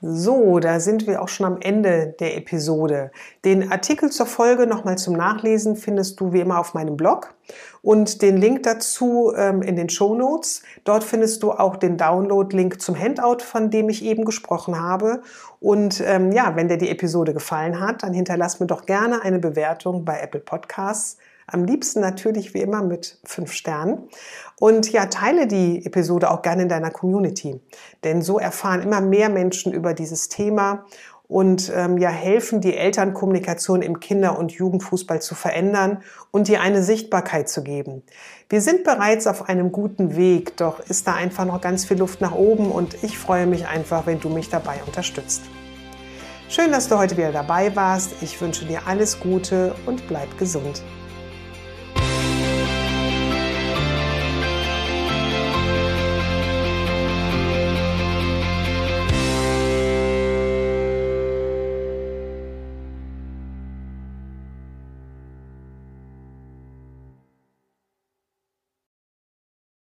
So, 0.00 0.60
da 0.60 0.78
sind 0.78 1.08
wir 1.08 1.20
auch 1.20 1.26
schon 1.26 1.44
am 1.44 1.60
Ende 1.60 2.14
der 2.20 2.36
Episode. 2.36 3.10
Den 3.44 3.72
Artikel 3.72 4.10
zur 4.10 4.26
Folge 4.26 4.68
nochmal 4.68 4.96
zum 4.96 5.14
Nachlesen 5.14 5.74
findest 5.74 6.20
du 6.20 6.32
wie 6.32 6.38
immer 6.38 6.60
auf 6.60 6.72
meinem 6.72 6.96
Blog 6.96 7.34
und 7.82 8.22
den 8.22 8.36
Link 8.36 8.62
dazu 8.62 9.32
ähm, 9.36 9.60
in 9.60 9.74
den 9.74 9.88
Show 9.88 10.14
Notes. 10.14 10.62
Dort 10.84 11.02
findest 11.02 11.42
du 11.42 11.50
auch 11.50 11.76
den 11.76 11.96
Download-Link 11.96 12.80
zum 12.80 12.96
Handout, 12.96 13.38
von 13.42 13.70
dem 13.72 13.88
ich 13.88 14.04
eben 14.04 14.24
gesprochen 14.24 14.80
habe. 14.80 15.20
Und 15.58 16.00
ähm, 16.06 16.30
ja, 16.30 16.54
wenn 16.54 16.68
dir 16.68 16.78
die 16.78 16.90
Episode 16.90 17.34
gefallen 17.34 17.80
hat, 17.80 18.04
dann 18.04 18.12
hinterlass 18.12 18.60
mir 18.60 18.68
doch 18.68 18.86
gerne 18.86 19.22
eine 19.22 19.40
Bewertung 19.40 20.04
bei 20.04 20.20
Apple 20.20 20.40
Podcasts. 20.40 21.16
Am 21.50 21.64
liebsten 21.64 22.00
natürlich 22.00 22.52
wie 22.52 22.60
immer 22.60 22.82
mit 22.82 23.18
fünf 23.24 23.52
Sternen. 23.52 24.08
Und 24.60 24.92
ja, 24.92 25.06
teile 25.06 25.46
die 25.46 25.84
Episode 25.84 26.30
auch 26.30 26.42
gerne 26.42 26.62
in 26.62 26.68
deiner 26.68 26.90
Community. 26.90 27.60
Denn 28.04 28.20
so 28.20 28.38
erfahren 28.38 28.82
immer 28.82 29.00
mehr 29.00 29.30
Menschen 29.30 29.72
über 29.72 29.94
dieses 29.94 30.28
Thema 30.28 30.84
und 31.26 31.70
ähm, 31.74 31.98
ja 31.98 32.10
helfen, 32.10 32.60
die 32.60 32.76
Elternkommunikation 32.76 33.82
im 33.82 34.00
Kinder- 34.00 34.38
und 34.38 34.52
Jugendfußball 34.52 35.22
zu 35.22 35.34
verändern 35.34 36.02
und 36.30 36.48
ihr 36.48 36.60
eine 36.60 36.82
Sichtbarkeit 36.82 37.48
zu 37.48 37.62
geben. 37.62 38.02
Wir 38.48 38.60
sind 38.60 38.84
bereits 38.84 39.26
auf 39.26 39.48
einem 39.48 39.72
guten 39.72 40.16
Weg, 40.16 40.56
doch 40.56 40.80
ist 40.80 41.06
da 41.06 41.14
einfach 41.14 41.44
noch 41.44 41.60
ganz 41.60 41.84
viel 41.84 41.98
Luft 41.98 42.20
nach 42.20 42.34
oben 42.34 42.70
und 42.70 43.02
ich 43.02 43.18
freue 43.18 43.46
mich 43.46 43.66
einfach, 43.66 44.06
wenn 44.06 44.20
du 44.20 44.30
mich 44.30 44.48
dabei 44.48 44.80
unterstützt. 44.86 45.42
Schön, 46.48 46.72
dass 46.72 46.88
du 46.88 46.98
heute 46.98 47.18
wieder 47.18 47.32
dabei 47.32 47.76
warst. 47.76 48.22
Ich 48.22 48.40
wünsche 48.40 48.64
dir 48.64 48.86
alles 48.86 49.20
Gute 49.20 49.74
und 49.84 50.08
bleib 50.08 50.38
gesund. 50.38 50.82